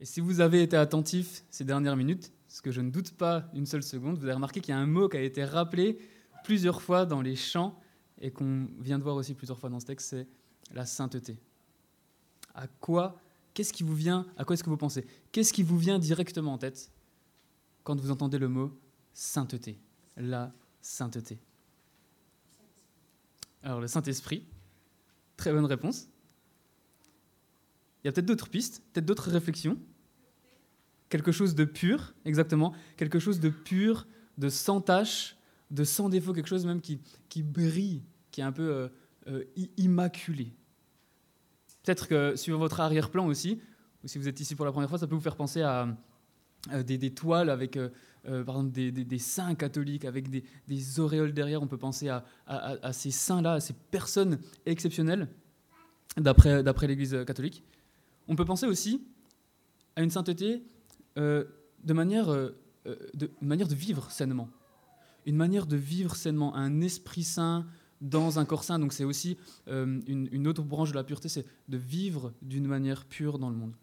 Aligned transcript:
Et 0.00 0.04
si 0.04 0.20
vous 0.20 0.40
avez 0.40 0.62
été 0.62 0.76
attentif 0.76 1.44
ces 1.50 1.64
dernières 1.64 1.96
minutes, 1.96 2.32
ce 2.48 2.62
que 2.62 2.70
je 2.70 2.80
ne 2.80 2.90
doute 2.90 3.12
pas 3.12 3.48
une 3.54 3.66
seule 3.66 3.82
seconde, 3.82 4.18
vous 4.18 4.24
avez 4.24 4.34
remarqué 4.34 4.60
qu'il 4.60 4.72
y 4.72 4.76
a 4.76 4.78
un 4.78 4.86
mot 4.86 5.08
qui 5.08 5.16
a 5.16 5.22
été 5.22 5.44
rappelé 5.44 5.98
plusieurs 6.44 6.82
fois 6.82 7.06
dans 7.06 7.22
les 7.22 7.36
chants 7.36 7.78
et 8.20 8.30
qu'on 8.30 8.68
vient 8.78 8.98
de 8.98 9.02
voir 9.02 9.16
aussi 9.16 9.34
plusieurs 9.34 9.58
fois 9.58 9.68
dans 9.68 9.80
ce 9.80 9.86
texte, 9.86 10.10
c'est 10.10 10.28
la 10.72 10.86
sainteté. 10.86 11.38
À 12.54 12.66
quoi, 12.66 13.20
qu'est-ce 13.52 13.72
qui 13.72 13.82
vous 13.82 13.94
vient, 13.94 14.26
à 14.36 14.44
quoi 14.44 14.54
est-ce 14.54 14.64
que 14.64 14.70
vous 14.70 14.76
pensez? 14.76 15.06
Qu'est-ce 15.32 15.52
qui 15.52 15.62
vous 15.62 15.78
vient 15.78 15.98
directement 15.98 16.54
en 16.54 16.58
tête 16.58 16.90
quand 17.84 17.98
vous 18.00 18.10
entendez 18.10 18.38
le 18.38 18.48
mot 18.48 18.78
sainteté? 19.12 19.78
La 20.16 20.52
sainteté. 20.80 21.38
Alors 23.62 23.80
le 23.80 23.88
Saint-Esprit, 23.88 24.46
très 25.36 25.52
bonne 25.52 25.66
réponse. 25.66 26.08
Il 28.06 28.08
y 28.08 28.10
a 28.10 28.12
peut-être 28.12 28.26
d'autres 28.26 28.48
pistes, 28.48 28.84
peut-être 28.92 29.04
d'autres 29.04 29.32
réflexions. 29.32 29.76
Quelque 31.08 31.32
chose 31.32 31.56
de 31.56 31.64
pur, 31.64 32.14
exactement. 32.24 32.72
Quelque 32.96 33.18
chose 33.18 33.40
de 33.40 33.48
pur, 33.48 34.06
de 34.38 34.48
sans 34.48 34.80
tache, 34.80 35.36
de 35.72 35.82
sans 35.82 36.08
défaut, 36.08 36.32
quelque 36.32 36.46
chose 36.46 36.66
même 36.66 36.80
qui, 36.80 37.00
qui 37.28 37.42
brille, 37.42 38.04
qui 38.30 38.42
est 38.42 38.44
un 38.44 38.52
peu 38.52 38.62
euh, 38.62 38.88
euh, 39.26 39.44
immaculé. 39.76 40.52
Peut-être 41.82 42.06
que 42.06 42.36
sur 42.36 42.60
votre 42.60 42.78
arrière-plan 42.78 43.26
aussi, 43.26 43.60
si 44.04 44.18
vous 44.18 44.28
êtes 44.28 44.38
ici 44.38 44.54
pour 44.54 44.66
la 44.66 44.70
première 44.70 44.88
fois, 44.88 44.98
ça 44.98 45.08
peut 45.08 45.16
vous 45.16 45.20
faire 45.20 45.34
penser 45.34 45.62
à 45.62 45.88
euh, 46.74 46.84
des, 46.84 47.12
toiles 47.12 47.50
avec, 47.50 47.76
par 48.22 48.38
exemple, 48.38 48.70
des, 48.70 49.18
saints 49.18 49.56
catholiques, 49.56 50.04
avec 50.04 50.30
des, 50.30 51.00
auréoles 51.00 51.32
derrière. 51.32 51.60
On 51.60 51.66
peut 51.66 51.76
penser 51.76 52.08
à, 52.08 52.24
à 52.46 52.92
ces 52.92 53.10
saints-là, 53.10 53.54
à 53.54 53.60
ces 53.60 53.74
personnes 53.90 54.38
exceptionnelles, 54.64 55.26
d'après 56.16 56.86
l'Église 56.86 57.24
catholique. 57.26 57.64
On 58.28 58.36
peut 58.36 58.44
penser 58.44 58.66
aussi 58.66 59.02
à 59.94 60.02
une 60.02 60.10
sainteté 60.10 60.62
euh, 61.18 61.44
de, 61.82 61.92
manière, 61.92 62.28
euh, 62.28 62.50
euh, 62.86 62.96
de 63.14 63.30
manière 63.40 63.68
de 63.68 63.74
vivre 63.74 64.10
sainement. 64.10 64.48
Une 65.24 65.36
manière 65.36 65.66
de 65.66 65.76
vivre 65.76 66.14
sainement, 66.14 66.54
un 66.54 66.80
esprit 66.80 67.24
saint 67.24 67.66
dans 68.00 68.38
un 68.38 68.44
corps 68.44 68.64
saint. 68.64 68.78
Donc 68.78 68.92
c'est 68.92 69.04
aussi 69.04 69.38
une, 69.66 70.46
autre 70.46 70.62
branche 70.62 70.90
de 70.90 70.94
la 70.94 71.02
pureté, 71.02 71.28
c'est 71.28 71.46
de 71.68 71.76
vivre 71.76 72.32
d'une 72.42 72.66
manière 72.66 73.06
pure 73.06 73.38
dans 73.38 73.50
le 73.50 73.56
monde. 73.56 73.74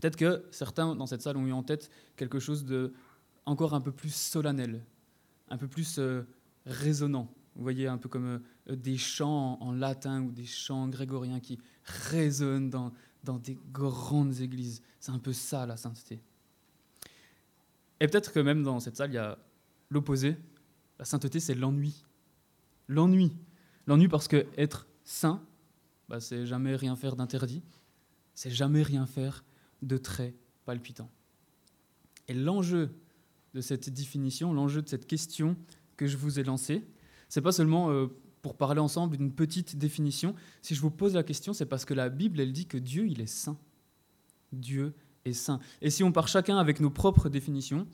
Peut-être 0.00 0.16
que 0.16 0.44
certains 0.52 0.94
dans 0.94 1.06
cette 1.06 1.22
salle 1.22 1.36
ont 1.36 1.46
eu 1.46 1.52
en 1.52 1.64
tête 1.64 1.90
quelque 2.16 2.38
chose 2.38 2.64
de 2.64 2.92
encore 3.44 3.74
un 3.74 3.80
peu 3.80 3.90
plus 3.90 4.14
solennel, 4.14 4.84
un 5.50 5.58
peu 5.58 5.66
plus 5.66 6.00
résonnant. 6.64 7.34
Vous 7.56 7.62
voyez, 7.62 7.88
un 7.88 7.98
peu 7.98 8.08
comme 8.08 8.40
des 8.70 8.96
chants 8.96 9.58
en, 9.60 9.72
latin 9.72 10.22
ou 10.22 10.30
des 10.30 10.46
chants 10.46 10.88
grégoriens 10.88 11.40
qui 11.40 11.58
résonnent 11.84 12.70
dans, 12.70 12.92
dans 13.24 13.38
des 13.38 13.58
grandes 13.72 14.40
églises. 14.40 14.82
C'est 15.00 15.12
un 15.12 15.18
peu 15.18 15.32
ça 15.32 15.66
la 15.66 15.76
sainteté. 15.76 16.20
Et 18.00 18.06
peut-être 18.06 18.32
que 18.32 18.40
même 18.40 18.62
dans 18.62 18.80
cette 18.80 18.96
salle, 18.96 19.10
il 19.10 19.14
y 19.14 19.18
a 19.18 19.38
l'opposé. 19.90 20.36
La 20.98 21.04
sainteté, 21.04 21.40
c'est 21.40 21.54
l'ennui. 21.54 22.04
L'ennui. 22.88 23.32
L'ennui 23.86 24.08
parce 24.08 24.28
que 24.28 24.46
être 24.56 24.86
saint, 25.04 25.42
bah, 26.08 26.20
c'est 26.20 26.46
jamais 26.46 26.76
rien 26.76 26.96
faire 26.96 27.16
d'interdit, 27.16 27.62
c'est 28.34 28.50
jamais 28.50 28.82
rien 28.82 29.06
faire 29.06 29.44
de 29.82 29.96
très 29.96 30.34
palpitant. 30.64 31.10
Et 32.28 32.34
l'enjeu 32.34 32.90
de 33.54 33.60
cette 33.60 33.90
définition, 33.90 34.52
l'enjeu 34.52 34.82
de 34.82 34.88
cette 34.88 35.06
question 35.06 35.56
que 35.96 36.06
je 36.06 36.16
vous 36.16 36.38
ai 36.38 36.44
lancée, 36.44 36.86
c'est 37.28 37.40
pas 37.40 37.52
seulement 37.52 37.90
euh, 37.90 38.06
pour 38.42 38.56
parler 38.56 38.80
ensemble 38.80 39.16
d'une 39.16 39.32
petite 39.32 39.76
définition. 39.76 40.34
Si 40.62 40.74
je 40.74 40.80
vous 40.80 40.90
pose 40.90 41.14
la 41.14 41.22
question, 41.22 41.52
c'est 41.52 41.66
parce 41.66 41.84
que 41.84 41.94
la 41.94 42.08
Bible, 42.08 42.40
elle 42.40 42.52
dit 42.52 42.66
que 42.66 42.78
Dieu, 42.78 43.06
il 43.06 43.20
est 43.20 43.26
saint. 43.26 43.58
Dieu 44.52 44.94
est 45.24 45.32
saint. 45.32 45.60
Et 45.80 45.90
si 45.90 46.02
on 46.04 46.12
part 46.12 46.28
chacun 46.28 46.58
avec 46.58 46.80
nos 46.80 46.90
propres 46.90 47.28
définitions, 47.28 47.86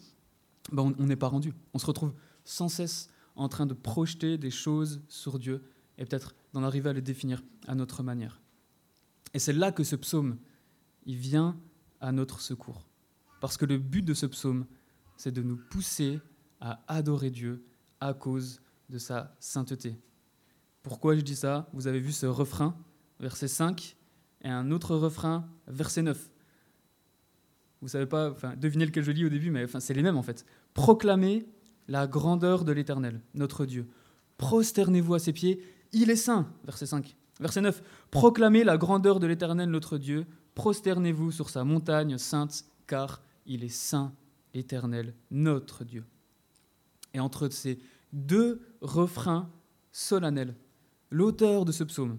ben 0.72 0.94
on 0.98 1.06
n'est 1.06 1.16
pas 1.16 1.28
rendu. 1.28 1.52
On 1.72 1.78
se 1.78 1.86
retrouve 1.86 2.14
sans 2.44 2.68
cesse 2.68 3.08
en 3.36 3.48
train 3.48 3.66
de 3.66 3.74
projeter 3.74 4.38
des 4.38 4.50
choses 4.50 5.02
sur 5.08 5.38
Dieu 5.38 5.62
et 5.98 6.04
peut-être 6.04 6.34
d'en 6.52 6.62
arriver 6.62 6.90
à 6.90 6.92
les 6.92 7.02
définir 7.02 7.42
à 7.66 7.74
notre 7.74 8.02
manière. 8.02 8.40
Et 9.32 9.38
c'est 9.38 9.52
là 9.52 9.72
que 9.72 9.84
ce 9.84 9.96
psaume, 9.96 10.38
il 11.06 11.16
vient 11.16 11.58
à 12.00 12.12
notre 12.12 12.40
secours. 12.40 12.86
Parce 13.40 13.56
que 13.56 13.64
le 13.64 13.78
but 13.78 14.02
de 14.02 14.14
ce 14.14 14.26
psaume, 14.26 14.66
c'est 15.16 15.32
de 15.32 15.42
nous 15.42 15.56
pousser 15.56 16.20
à 16.60 16.82
adorer 16.88 17.30
Dieu 17.30 17.64
à 18.00 18.14
cause 18.14 18.60
de 18.88 18.98
sa 18.98 19.34
sainteté. 19.40 19.96
Pourquoi 20.84 21.16
je 21.16 21.22
dis 21.22 21.34
ça? 21.34 21.66
Vous 21.72 21.86
avez 21.86 21.98
vu 21.98 22.12
ce 22.12 22.26
refrain, 22.26 22.76
verset 23.18 23.48
5, 23.48 23.96
et 24.42 24.48
un 24.50 24.70
autre 24.70 24.94
refrain, 24.94 25.48
verset 25.66 26.02
9. 26.02 26.30
Vous 27.80 27.88
savez 27.88 28.04
pas, 28.04 28.30
enfin, 28.30 28.54
devinez 28.54 28.84
lequel 28.84 29.02
je 29.02 29.10
lis 29.10 29.24
au 29.24 29.30
début, 29.30 29.50
mais 29.50 29.66
c'est 29.80 29.94
les 29.94 30.02
mêmes 30.02 30.18
en 30.18 30.22
fait. 30.22 30.44
Proclamez 30.74 31.46
la 31.88 32.06
grandeur 32.06 32.66
de 32.66 32.72
l'Éternel, 32.72 33.22
notre 33.32 33.64
Dieu. 33.64 33.88
Prosternez-vous 34.36 35.14
à 35.14 35.18
ses 35.18 35.32
pieds, 35.32 35.64
il 35.92 36.10
est 36.10 36.16
saint. 36.16 36.52
Verset 36.64 36.86
5. 36.86 37.16
Verset 37.40 37.62
9. 37.62 37.82
Proclamez 38.10 38.62
la 38.62 38.76
grandeur 38.76 39.20
de 39.20 39.26
l'Éternel, 39.26 39.70
notre 39.70 39.96
Dieu. 39.96 40.26
Prosternez-vous 40.54 41.32
sur 41.32 41.48
sa 41.48 41.64
montagne 41.64 42.18
sainte, 42.18 42.66
car 42.86 43.22
il 43.46 43.64
est 43.64 43.74
saint, 43.74 44.12
éternel, 44.52 45.14
notre 45.30 45.82
Dieu. 45.82 46.04
Et 47.14 47.20
entre 47.20 47.48
ces 47.48 47.78
deux 48.12 48.60
refrains 48.82 49.50
solennels, 49.92 50.54
l'auteur 51.14 51.64
de 51.64 51.70
ce 51.70 51.84
psaume, 51.84 52.18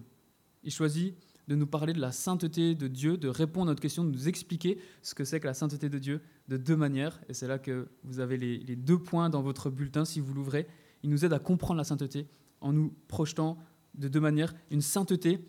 il 0.64 0.72
choisit 0.72 1.14
de 1.48 1.54
nous 1.54 1.66
parler 1.66 1.92
de 1.92 2.00
la 2.00 2.12
sainteté 2.12 2.74
de 2.74 2.88
Dieu, 2.88 3.18
de 3.18 3.28
répondre 3.28 3.68
à 3.68 3.72
notre 3.72 3.82
question, 3.82 4.04
de 4.04 4.10
nous 4.10 4.26
expliquer 4.26 4.78
ce 5.02 5.14
que 5.14 5.24
c'est 5.24 5.38
que 5.38 5.46
la 5.46 5.54
sainteté 5.54 5.88
de 5.88 5.98
Dieu 5.98 6.22
de 6.48 6.56
deux 6.56 6.76
manières. 6.76 7.20
Et 7.28 7.34
c'est 7.34 7.46
là 7.46 7.58
que 7.58 7.88
vous 8.04 8.20
avez 8.20 8.38
les, 8.38 8.74
deux 8.74 8.98
points 8.98 9.28
dans 9.28 9.42
votre 9.42 9.70
bulletin, 9.70 10.04
si 10.04 10.18
vous 10.18 10.32
l'ouvrez. 10.32 10.66
Il 11.02 11.10
nous 11.10 11.24
aide 11.24 11.34
à 11.34 11.38
comprendre 11.38 11.76
la 11.76 11.84
sainteté 11.84 12.26
en 12.60 12.72
nous 12.72 12.92
projetant 13.06 13.58
de 13.94 14.08
deux 14.08 14.20
manières 14.20 14.54
une 14.70 14.80
sainteté 14.80 15.40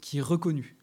qui 0.00 0.18
est 0.18 0.22
reconnue, 0.22 0.76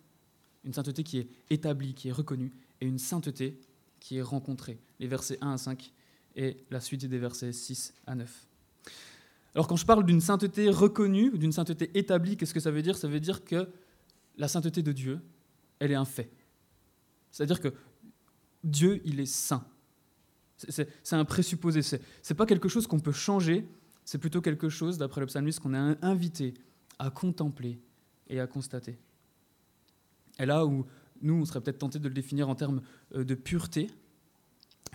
une 0.63 0.73
sainteté 0.73 1.03
qui 1.03 1.19
est 1.19 1.27
établie, 1.49 1.93
qui 1.93 2.07
est 2.07 2.13
reconnue, 2.13 2.53
et 2.79 2.87
une 2.87 2.99
sainteté 2.99 3.59
qui 3.99 4.17
est 4.17 4.21
rencontrée. 4.21 4.79
Les 4.99 5.07
versets 5.07 5.37
1 5.41 5.51
à 5.51 5.57
5 5.57 5.93
et 6.37 6.57
la 6.71 6.79
suite 6.79 7.05
des 7.05 7.19
versets 7.19 7.51
6 7.51 7.93
à 8.07 8.15
9. 8.15 8.47
Alors 9.53 9.67
quand 9.67 9.75
je 9.75 9.85
parle 9.85 10.05
d'une 10.05 10.21
sainteté 10.21 10.69
reconnue, 10.69 11.37
d'une 11.37 11.51
sainteté 11.51 11.91
établie, 11.97 12.37
qu'est-ce 12.37 12.53
que 12.53 12.59
ça 12.59 12.71
veut 12.71 12.81
dire? 12.81 12.97
Ça 12.97 13.07
veut 13.07 13.19
dire 13.19 13.43
que 13.43 13.67
la 14.37 14.47
sainteté 14.47 14.81
de 14.81 14.91
Dieu, 14.91 15.19
elle 15.79 15.91
est 15.91 15.95
un 15.95 16.05
fait. 16.05 16.31
C'est-à-dire 17.31 17.59
que 17.59 17.73
Dieu, 18.63 19.01
il 19.05 19.19
est 19.19 19.25
saint. 19.25 19.65
C'est 20.57 21.13
un 21.13 21.25
présupposé. 21.25 21.81
Ce 21.81 21.95
n'est 21.95 22.35
pas 22.35 22.45
quelque 22.45 22.69
chose 22.69 22.87
qu'on 22.87 22.99
peut 22.99 23.11
changer, 23.11 23.67
c'est 24.05 24.19
plutôt 24.19 24.41
quelque 24.41 24.69
chose, 24.69 24.97
d'après 24.97 25.21
le 25.21 25.27
psalmiste, 25.27 25.59
qu'on 25.59 25.73
est 25.73 25.97
invité 26.03 26.53
à 26.99 27.09
contempler 27.09 27.79
et 28.27 28.39
à 28.39 28.47
constater. 28.47 28.99
Et 30.39 30.45
là 30.45 30.65
où 30.65 30.85
nous, 31.21 31.33
on 31.33 31.45
serait 31.45 31.61
peut-être 31.61 31.79
tenté 31.79 31.99
de 31.99 32.07
le 32.07 32.13
définir 32.13 32.47
en 32.47 32.55
termes 32.55 32.81
euh, 33.15 33.23
de 33.23 33.35
pureté, 33.35 33.89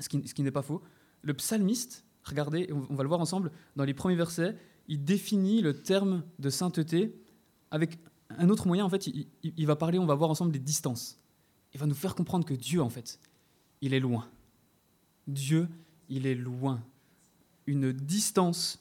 ce 0.01 0.09
qui, 0.09 0.27
ce 0.27 0.35
qui 0.35 0.43
n'est 0.43 0.51
pas 0.51 0.63
faux, 0.63 0.83
le 1.23 1.35
psalmiste, 1.35 2.06
regardez, 2.27 2.71
on 2.73 2.95
va 2.95 3.03
le 3.03 3.09
voir 3.09 3.21
ensemble, 3.21 3.51
dans 3.77 3.85
les 3.85 3.95
premiers 3.95 4.17
versets, 4.17 4.57
il 4.89 5.05
définit 5.05 5.63
le 5.63 5.83
terme 5.83 6.23
de 6.39 6.51
sainteté 6.51 7.15
avec 7.71 7.99
un 8.31 8.49
autre 8.49 8.67
moyen. 8.67 8.85
En 8.85 8.89
fait, 8.89 9.07
il, 9.07 9.67
va 9.67 9.77
parler, 9.77 9.99
on 9.99 10.07
va 10.07 10.15
voir 10.15 10.31
ensemble 10.31 10.53
des 10.53 10.59
distances. 10.59 11.19
Il 11.75 11.81
va 11.81 11.87
nous 11.87 11.95
faire 11.95 12.15
comprendre 12.15 12.45
que 12.45 12.55
Dieu, 12.55 12.81
en 12.81 12.91
fait, 12.91 13.19
il 13.81 13.95
est 13.95 14.01
loin. 14.01 14.29
Dieu, 15.27 15.69
il 16.09 16.27
est 16.27 16.35
loin. 16.35 16.83
Une 17.67 17.93
distance, 17.93 18.79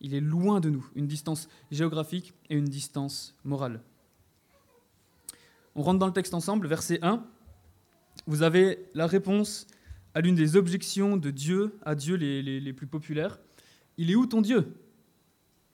il 0.00 0.14
est 0.14 0.20
loin 0.20 0.60
de 0.60 0.70
nous. 0.70 0.86
Une 0.94 1.06
distance 1.06 1.48
géographique 1.70 2.34
et 2.50 2.56
une 2.56 2.64
distance 2.64 3.34
morale. 3.44 3.80
On 5.76 5.82
rentre 5.82 5.98
dans 5.98 6.06
le 6.06 6.12
texte 6.12 6.34
ensemble, 6.34 6.66
verset 6.66 6.98
1. 7.02 7.24
Vous 8.26 8.42
avez 8.42 8.88
la 8.94 9.06
réponse 9.06 9.66
à 10.14 10.20
l'une 10.20 10.34
des 10.34 10.56
objections 10.56 11.16
de 11.16 11.30
Dieu, 11.30 11.76
à 11.82 11.94
Dieu 11.94 12.14
les, 12.14 12.72
plus 12.72 12.86
populaires. 12.86 13.38
Il 13.96 14.10
est 14.10 14.14
où 14.14 14.26
ton 14.26 14.40
Dieu? 14.40 14.74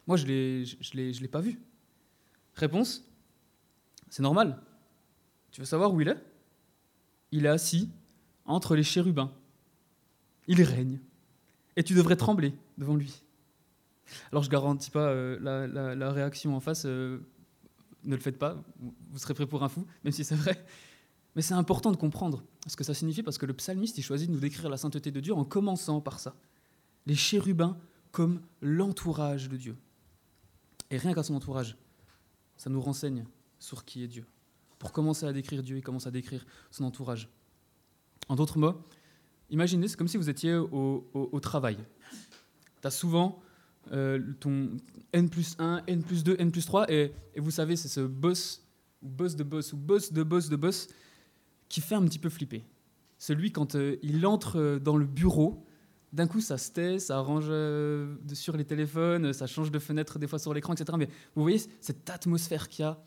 Moi, 0.07 0.17
je 0.17 0.27
ne 0.27 1.21
l'ai 1.21 1.29
pas 1.29 1.41
vu. 1.41 1.61
Réponse 2.55 3.05
C'est 4.09 4.23
normal. 4.23 4.61
Tu 5.53 5.61
veux 5.61 5.67
savoir 5.67 5.93
où 5.93 6.01
il 6.01 6.09
est? 6.09 6.23
Il 7.33 7.47
est 7.47 7.51
assis 7.51 7.91
entre 8.47 8.75
les 8.75 8.83
chérubins. 8.83 9.33
Il 10.49 10.63
règne. 10.63 10.99
Et 11.77 11.85
tu 11.85 11.95
devrais 11.95 12.17
trembler 12.17 12.55
devant 12.79 12.97
lui. 12.97 13.23
Alors 14.33 14.43
je 14.43 14.49
ne 14.49 14.53
garantis 14.53 14.91
pas 14.91 15.09
euh, 15.09 15.95
la, 15.95 16.13
réaction 16.13 16.57
en 16.57 16.61
face, 16.61 16.85
euh, 16.85 17.21
ne 18.05 18.17
le 18.17 18.21
faites 18.21 18.39
pas, 18.39 18.61
vous 18.81 19.19
serez 19.19 19.35
prêt 19.35 19.47
pour 19.47 19.63
un 19.63 19.69
fou, 19.69 19.87
même 20.03 20.13
si 20.13 20.25
c'est 20.25 20.35
vrai. 20.35 20.65
Mais 21.37 21.43
c'est 21.43 21.55
important 21.55 21.93
de 21.93 21.97
comprendre 21.97 22.43
ce 22.67 22.77
que 22.77 22.85
ça 22.85 22.95
signifie 22.95 23.23
parce 23.23 23.39
que 23.39 23.47
le 23.47 23.55
psalmiste 23.55 23.97
il 23.99 24.03
choisit 24.03 24.29
de 24.29 24.35
nous 24.35 24.41
décrire 24.41 24.69
la 24.69 24.77
sainteté 24.77 25.11
de 25.11 25.21
Dieu 25.21 25.35
en 25.35 25.45
commençant 25.45 26.01
par 26.01 26.21
ça. 26.21 26.35
Les 27.07 27.15
chérubins 27.15 27.79
comme 28.13 28.41
l'entourage 28.61 29.49
de 29.49 29.57
Dieu. 29.57 29.77
Et 30.91 30.99
rien 30.99 31.15
qu'à 31.15 31.23
son 31.23 31.35
entourage, 31.35 31.77
ça 32.57 32.69
nous 32.69 32.81
renseigne 32.81 33.25
sur 33.59 33.85
qui 33.85 34.03
est 34.03 34.09
Dieu. 34.09 34.27
Pour 34.79 34.93
commencer 34.93 35.27
à 35.27 35.33
décrire 35.33 35.63
Dieu, 35.63 35.77
il 35.77 35.83
commence 35.83 36.07
à 36.07 36.11
décrire 36.11 36.45
son 36.71 36.85
entourage. 36.85 37.29
En 38.29 38.35
d'autres 38.35 38.59
mots, 38.59 38.83
imaginez, 39.51 39.89
c'est 39.89 39.97
comme 39.97 40.09
si 40.09 40.17
vous 40.17 40.31
étiez 40.31 40.55
au, 40.55 41.41
travail. 41.41 41.79
Tu 42.81 42.87
as 42.87 42.91
souvent 42.91 43.41
euh, 43.93 44.21
ton 44.41 44.71
N 45.13 45.29
plus 45.29 45.55
1, 45.59 45.85
N 45.87 46.03
plus 46.03 46.25
2, 46.25 46.37
N 46.39 46.51
plus 46.51 46.65
3, 46.65 46.91
et, 46.91 47.13
et 47.35 47.41
vous 47.41 47.51
savez, 47.51 47.77
c'est 47.77 47.89
ce 47.89 48.01
boss, 48.01 48.63
ou 49.03 49.09
boss 49.09 49.37
de 49.37 49.45
boss, 49.45 49.73
ou 49.73 49.77
boss 49.77 50.13
de 50.13 50.23
boss 50.23 50.49
de 50.49 50.57
boss, 50.57 50.89
qui 51.71 51.81
fait 51.81 51.95
un 51.95 52.05
petit 52.05 52.19
peu 52.19 52.29
flipper. 52.29 52.67
Celui, 53.17 53.53
quand 53.53 53.77
euh, 53.77 53.97
il 54.03 54.27
entre 54.27 54.59
euh, 54.59 54.79
dans 54.79 54.97
le 54.97 55.07
bureau, 55.07 55.65
d'un 56.13 56.27
coup, 56.27 56.41
ça 56.41 56.59
se 56.59 56.73
tait, 56.73 56.99
ça 56.99 57.21
range 57.21 57.47
euh, 57.49 58.17
sur 58.35 58.57
les 58.57 58.65
téléphones, 58.65 59.33
ça 59.33 59.47
change 59.47 59.71
de 59.71 59.79
fenêtre 59.79 60.19
des 60.19 60.27
fois 60.27 60.39
sur 60.39 60.53
l'écran, 60.53 60.75
etc. 60.75 60.99
Mais 60.99 61.09
vous 61.35 61.43
voyez 61.43 61.63
cette 61.81 62.11
atmosphère 62.11 62.69
qu'il 62.69 62.83
y 62.83 62.87
a 62.87 63.03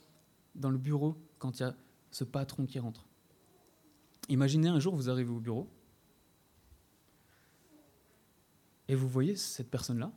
dans 0.55 0.71
le 0.71 0.77
bureau 0.77 1.17
quand 1.37 1.59
il 1.59 1.63
y 1.63 1.65
a 1.65 1.75
ce 2.09 2.23
patron 2.23 2.65
qui 2.65 2.79
rentre. 2.79 3.05
Imaginez 4.29 4.69
un 4.69 4.79
jour, 4.79 4.95
vous 4.95 5.09
arrivez 5.09 5.31
au 5.31 5.39
bureau 5.39 5.69
et 8.87 8.95
vous 8.95 9.09
voyez 9.09 9.35
cette 9.35 9.69
personne-là, 9.69 10.11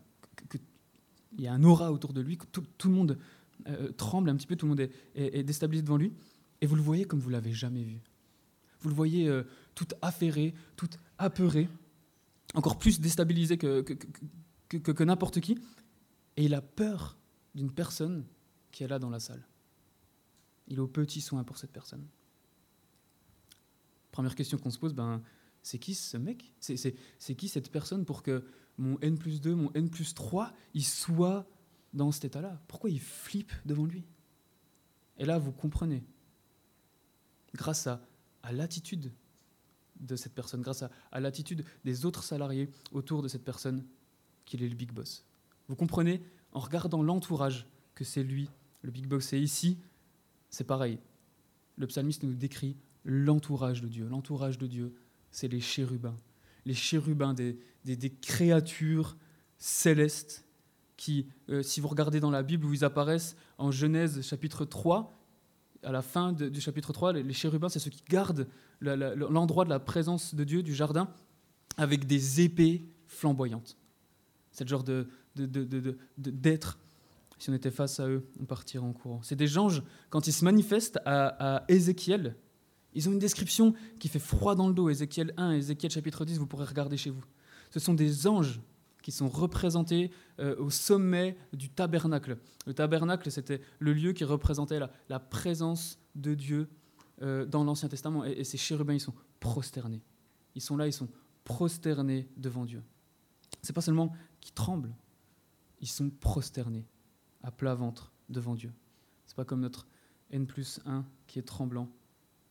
il 1.32 1.43
y 1.43 1.48
a 1.48 1.52
un 1.52 1.64
aura 1.64 1.90
autour 1.90 2.12
de 2.12 2.20
lui, 2.20 2.37
que 2.37 2.46
tout, 2.46 2.88
le 2.88 2.94
monde 2.94 3.19
tremble 3.96 4.28
un 4.28 4.37
petit 4.37 4.46
peu, 4.46 4.54
tout 4.54 4.66
le 4.66 4.70
monde 4.70 4.81
est, 4.81 4.90
est, 5.14 5.43
déstabilisé 5.43 5.82
devant 5.82 5.96
lui, 5.96 6.12
et 6.60 6.66
vous 6.66 6.76
le 6.76 6.82
voyez 6.82 7.04
comme 7.04 7.20
vous 7.20 7.31
l'avez 7.31 7.52
jamais 7.52 7.82
vu. 7.82 8.02
Vous 8.87 8.91
le 8.91 8.94
voyez 8.94 9.27
euh, 9.27 9.43
tout 9.75 9.88
affairé, 10.00 10.55
tout 10.77 10.88
apeuré, 11.19 11.69
encore 12.55 12.79
plus 12.79 13.00
déstabilisé 13.00 13.59
que, 13.59 13.81
que, 13.81 15.03
n'importe 15.03 15.41
qui. 15.41 15.59
Et 16.37 16.44
il 16.44 16.55
a 16.55 16.61
peur 16.61 17.19
d'une 17.56 17.73
personne 17.73 18.25
qui 18.71 18.85
est 18.85 18.87
là 18.87 19.00
dans 19.00 19.11
la 19.11 19.19
salle. 19.19 19.44
Il 20.69 20.77
est 20.77 20.81
au 20.81 20.87
petit 20.87 21.21
soin 21.21 21.43
pour 21.43 21.59
cette 21.59 21.73
personne. 21.73 22.06
Première 24.12 24.37
question 24.37 24.56
qu'on 24.56 24.71
se 24.71 24.79
pose, 24.79 24.94
ben, 24.94 25.21
c'est 25.65 25.81
qui 25.81 25.97
ce 25.97 26.17
mec? 26.17 26.53
C'est 26.61 27.35
qui 27.35 27.49
cette 27.49 27.73
personne 27.73 28.05
pour 28.05 28.23
que 28.23 28.44
mon 28.79 29.00
N 29.00 29.19
plus 29.19 29.41
2, 29.41 29.56
mon 29.56 29.73
N 29.73 29.91
plus 29.91 30.15
3, 30.15 30.53
il 30.75 30.85
soit 30.85 31.44
dans 31.93 32.12
cet 32.12 32.27
état-là? 32.27 32.62
Pourquoi 32.69 32.91
il 32.91 33.00
flippe 33.00 33.53
devant 33.65 33.85
lui? 33.85 34.05
Et 35.19 35.25
là, 35.25 35.39
vous 35.39 35.50
comprenez. 35.50 36.05
Grâce 37.53 37.89
à 37.89 38.00
à 38.46 38.52
l'attitude 38.52 39.12
de 39.98 40.14
cette 40.14 40.34
personne, 40.34 40.62
grâce 40.62 40.84
à, 41.10 41.20
l'attitude 41.20 41.64
des 41.84 42.06
autres 42.06 42.22
salariés 42.22 42.70
autour 42.93 43.22
de 43.22 43.28
cette 43.28 43.44
personne, 43.44 43.84
qu'il 44.44 44.62
est 44.62 44.69
le 44.69 44.76
big 44.76 44.93
boss. 44.93 45.25
Vous 45.69 45.75
comprenez, 45.75 46.22
en 46.52 46.60
regardant 46.60 47.02
l'entourage, 47.02 47.66
que 47.96 48.04
c'est 48.04 48.22
lui, 48.22 48.48
le 48.82 48.93
big 48.93 49.08
boss. 49.08 49.32
Et 49.32 49.40
ici, 49.40 49.78
c'est 50.48 50.64
pareil. 50.64 51.00
Le 51.76 51.88
psalmiste 51.88 52.22
nous 52.22 52.34
décrit 52.34 52.76
l'entourage 53.04 53.82
de 53.82 53.88
Dieu. 53.88 54.06
L'entourage 54.06 54.58
de 54.58 54.69
Dieu, 54.69 54.94
c'est 55.32 55.48
les 55.48 55.60
chérubins. 55.60 56.16
Les 56.66 56.75
chérubins, 56.75 57.34
des, 57.34 57.58
créatures 58.22 59.16
célestes 59.58 60.44
qui, 60.96 61.26
euh, 61.48 61.62
si 61.62 61.81
vous 61.81 61.88
regardez 61.88 62.20
dans 62.20 62.31
la 62.31 62.44
Bible 62.44 62.64
où 62.66 62.72
ils 62.72 62.84
apparaissent, 62.84 63.37
en 63.58 63.72
Genèse 63.72 64.22
chapitre 64.22 64.64
3, 64.64 65.12
à 65.82 65.93
la 65.93 66.02
fin 66.02 66.32
du 66.32 66.61
chapitre 66.61 66.93
3, 66.93 67.12
les, 67.12 67.32
chérubins, 67.32 67.69
c'est 67.69 67.78
ceux 67.78 67.90
qui 67.90 68.02
gardent 68.08 68.49
l'endroit 68.81 69.64
de 69.64 69.70
la 69.70 69.81
présence 69.81 70.34
de 70.34 70.44
Dieu, 70.44 70.62
du 70.62 70.75
jardin, 70.75 71.08
avec 71.76 72.06
des 72.06 72.40
épées 72.40 72.84
flamboyantes. 73.06 73.76
C'est 74.52 74.64
le 74.64 74.69
genre 74.69 74.84
de, 74.84 75.08
d'être. 76.17 76.78
Si 77.38 77.50
on 77.50 77.55
était 77.55 77.70
face 77.70 78.00
à 78.00 78.08
eux, 78.08 78.26
on 78.40 78.44
partirait 78.46 78.84
en 78.84 78.93
courant. 78.93 79.20
C'est 79.23 79.37
des 79.37 79.58
anges, 79.58 79.82
quand 80.08 80.26
ils 80.26 80.32
se 80.32 80.44
manifestent 80.44 80.99
à, 81.05 81.56
à 81.56 81.64
Ézéchiel, 81.69 82.37
ils 82.94 83.08
ont 83.11 83.12
une 83.12 83.19
description 83.19 83.75
qui 84.00 84.08
fait 84.08 84.19
froid 84.19 84.55
dans 84.55 84.69
le 84.69 84.75
dos. 84.75 84.88
Ézéchiel 84.88 85.34
1, 85.37 85.52
Ézéchiel 85.52 85.93
chapitre 85.93 86.25
10, 86.25 86.38
vous 86.38 86.46
pourrez 86.46 86.64
regarder 86.64 86.96
chez 86.96 87.11
vous. 87.11 87.22
Ce 87.70 87.79
sont 87.79 87.93
des 87.93 88.26
anges 88.26 88.61
qui 89.06 89.12
sont 89.12 89.29
représentés 89.29 90.11
euh, 90.41 90.56
au 90.58 90.69
sommet 90.69 91.38
du 91.53 91.70
tabernacle. 91.70 92.38
Le 92.67 92.75
tabernacle, 92.75 93.31
c'était 93.31 93.61
le 93.79 93.93
lieu 93.93 94.12
qui 94.12 94.25
représentait 94.25 94.81
la, 94.81 95.20
présence 95.20 96.00
de 96.17 96.35
Dieu 96.35 96.69
euh, 97.23 97.47
dans 97.47 97.62
l'Ancien 97.62 97.88
Testament. 97.88 98.25
Et, 98.25 98.43
ces 98.43 98.58
chérubins, 98.58 98.94
ils 98.94 99.00
sont 99.00 99.14
prosternés. 99.38 100.03
Ils 100.56 100.61
sont 100.61 100.76
là, 100.76 100.88
ils 100.88 100.93
sont 100.93 101.08
prosternés 101.44 102.29
devant 102.37 102.64
Dieu. 102.64 102.82
C'est 103.62 103.73
pas 103.73 103.81
seulement 103.81 104.12
qu'ils 104.41 104.55
tremblent, 104.55 104.93
ils 105.81 105.87
sont 105.87 106.11
prosternés, 106.11 106.88
à 107.44 107.53
plat 107.53 107.76
ventre 107.76 108.12
devant 108.29 108.56
Dieu. 108.56 108.73
C'est 109.25 109.37
pas 109.37 109.44
comme 109.44 109.61
notre 109.61 109.87
N 110.32 110.49
plus 110.49 110.81
1 110.85 111.06
qui 111.29 111.38
est 111.38 111.47
tremblant. 111.47 111.88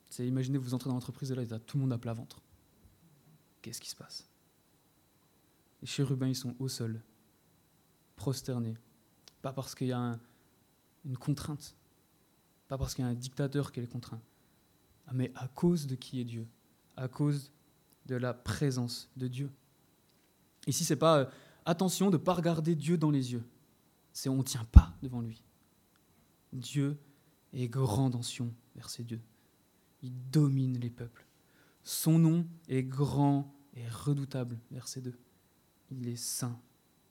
C'est 0.10 0.26
imaginez, 0.26 0.58
vous 0.58 0.74
entrez 0.74 0.88
dans 0.88 0.94
l'entreprise 0.94 1.34
et 1.34 1.36
là, 1.36 1.44
il 1.44 1.54
y 1.54 1.60
tout 1.60 1.76
le 1.76 1.82
monde 1.82 1.92
à 1.92 1.98
plat 1.98 2.14
ventre. 2.14 2.42
Qu'est-ce 3.62 3.82
qui 3.82 3.90
se 3.90 3.96
passe? 3.98 4.30
Les 5.86 5.92
chérubins, 5.92 6.28
ils 6.28 6.36
sont 6.36 6.56
au 6.58 6.68
sol, 6.68 7.00
prosternés. 8.16 8.76
Pas 9.44 9.54
parce 9.54 9.76
qu'il 9.76 9.86
y 9.86 9.92
a 9.92 10.20
une 11.06 11.16
contrainte, 11.16 11.76
pas 12.68 12.76
parce 12.76 12.96
qu'il 12.96 13.06
y 13.06 13.08
a 13.08 13.12
un 13.12 13.14
dictateur 13.14 13.72
qui 13.72 13.82
les 13.82 13.88
contraint, 13.88 14.20
mais 15.14 15.32
à 15.36 15.48
cause 15.48 15.86
de 15.86 15.94
qui 15.94 16.20
est 16.20 16.24
Dieu, 16.24 16.48
à 16.98 17.08
cause 17.08 17.52
de 18.08 18.16
la 18.16 18.34
présence 18.34 19.12
de 19.16 19.28
Dieu. 19.28 19.52
Ici, 20.66 20.84
c'est 20.84 20.96
pas 20.96 21.20
euh, 21.20 21.26
attention 21.66 22.10
de 22.10 22.18
ne 22.18 22.24
pas 22.24 22.34
regarder 22.34 22.74
Dieu 22.74 22.98
dans 22.98 23.12
les 23.12 23.34
yeux, 23.34 23.44
c'est 24.12 24.28
on 24.28 24.38
ne 24.38 24.42
tient 24.42 24.66
pas 24.66 24.92
devant 25.04 25.22
lui. 25.22 25.44
Dieu 26.52 26.98
est 27.54 27.68
grand 27.68 28.10
dans 28.10 28.24
Sion, 28.24 28.52
verset 28.76 29.04
2. 29.04 29.20
Il 30.02 30.32
domine 30.32 30.80
les 30.80 30.90
peuples. 30.90 31.28
Son 31.84 32.18
nom 32.18 32.48
est 32.70 32.82
grand 32.82 33.54
et 33.76 33.88
redoutable, 33.88 34.58
verset 34.72 35.02
2 35.02 35.16
il 35.92 36.08
est 36.08 36.16
saint. 36.16 36.60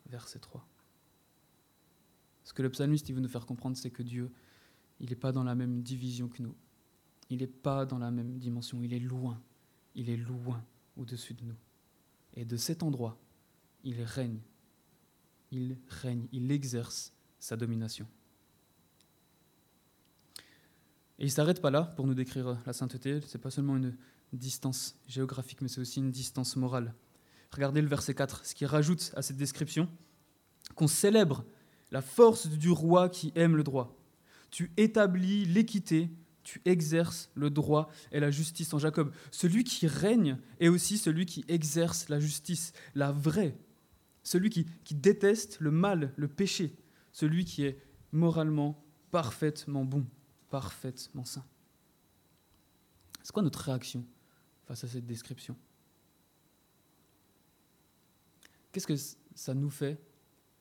Verset 0.06 0.38
3. 0.38 0.66
Ce 2.44 2.52
que 2.52 2.62
le 2.62 2.70
psalmiste 2.70 3.10
veut 3.10 3.20
nous 3.20 3.28
faire 3.28 3.46
comprendre, 3.46 3.76
c'est 3.76 3.90
que 3.90 4.02
Dieu, 4.02 4.30
il 5.00 5.08
n'est 5.08 5.16
pas 5.16 5.32
dans 5.32 5.44
la 5.44 5.54
même 5.54 5.82
division 5.82 6.28
que 6.28 6.42
nous. 6.42 6.54
Il 7.30 7.38
n'est 7.38 7.46
pas 7.46 7.86
dans 7.86 7.98
la 7.98 8.10
même 8.10 8.38
dimension. 8.38 8.82
Il 8.82 8.92
est 8.92 9.00
loin. 9.00 9.40
Il 9.94 10.10
est 10.10 10.16
loin 10.16 10.62
au-dessus 10.96 11.34
de 11.34 11.44
nous. 11.44 11.56
Et 12.34 12.44
de 12.44 12.56
cet 12.56 12.82
endroit, 12.82 13.18
il 13.82 14.02
règne. 14.02 14.40
Il 15.50 15.78
règne. 15.88 16.26
Il 16.32 16.50
exerce 16.50 17.12
sa 17.38 17.56
domination. 17.56 18.06
Et 21.18 21.22
il 21.22 21.26
ne 21.26 21.30
s'arrête 21.30 21.62
pas 21.62 21.70
là 21.70 21.84
pour 21.96 22.06
nous 22.06 22.14
décrire 22.14 22.58
la 22.66 22.72
sainteté. 22.72 23.20
Ce 23.22 23.36
n'est 23.36 23.42
pas 23.42 23.50
seulement 23.50 23.76
une 23.76 23.96
distance 24.32 24.96
géographique, 25.06 25.62
mais 25.62 25.68
c'est 25.68 25.80
aussi 25.80 26.00
une 26.00 26.10
distance 26.10 26.56
morale. 26.56 26.92
Regardez 27.54 27.80
le 27.80 27.86
verset 27.86 28.14
4, 28.14 28.44
ce 28.44 28.54
qui 28.54 28.66
rajoute 28.66 29.12
à 29.14 29.22
cette 29.22 29.36
description 29.36 29.88
qu'on 30.74 30.88
célèbre 30.88 31.44
la 31.92 32.02
force 32.02 32.48
du 32.48 32.70
roi 32.70 33.08
qui 33.08 33.30
aime 33.36 33.54
le 33.54 33.62
droit. 33.62 33.96
Tu 34.50 34.72
établis 34.76 35.44
l'équité, 35.44 36.10
tu 36.42 36.60
exerces 36.64 37.30
le 37.36 37.50
droit 37.50 37.92
et 38.10 38.18
la 38.18 38.32
justice 38.32 38.74
en 38.74 38.80
Jacob. 38.80 39.12
Celui 39.30 39.62
qui 39.62 39.86
règne 39.86 40.38
est 40.58 40.66
aussi 40.66 40.98
celui 40.98 41.26
qui 41.26 41.44
exerce 41.46 42.08
la 42.08 42.18
justice, 42.18 42.72
la 42.96 43.12
vraie. 43.12 43.56
Celui 44.24 44.50
qui, 44.50 44.66
qui 44.82 44.96
déteste 44.96 45.60
le 45.60 45.70
mal, 45.70 46.12
le 46.16 46.26
péché. 46.26 46.74
Celui 47.12 47.44
qui 47.44 47.62
est 47.62 47.78
moralement 48.10 48.84
parfaitement 49.12 49.84
bon, 49.84 50.04
parfaitement 50.50 51.24
saint. 51.24 51.44
C'est 53.22 53.30
quoi 53.30 53.44
notre 53.44 53.60
réaction 53.60 54.04
face 54.66 54.82
à 54.82 54.88
cette 54.88 55.06
description? 55.06 55.56
Qu'est-ce 58.74 58.88
que 58.88 59.16
ça 59.36 59.54
nous 59.54 59.70
fait 59.70 60.02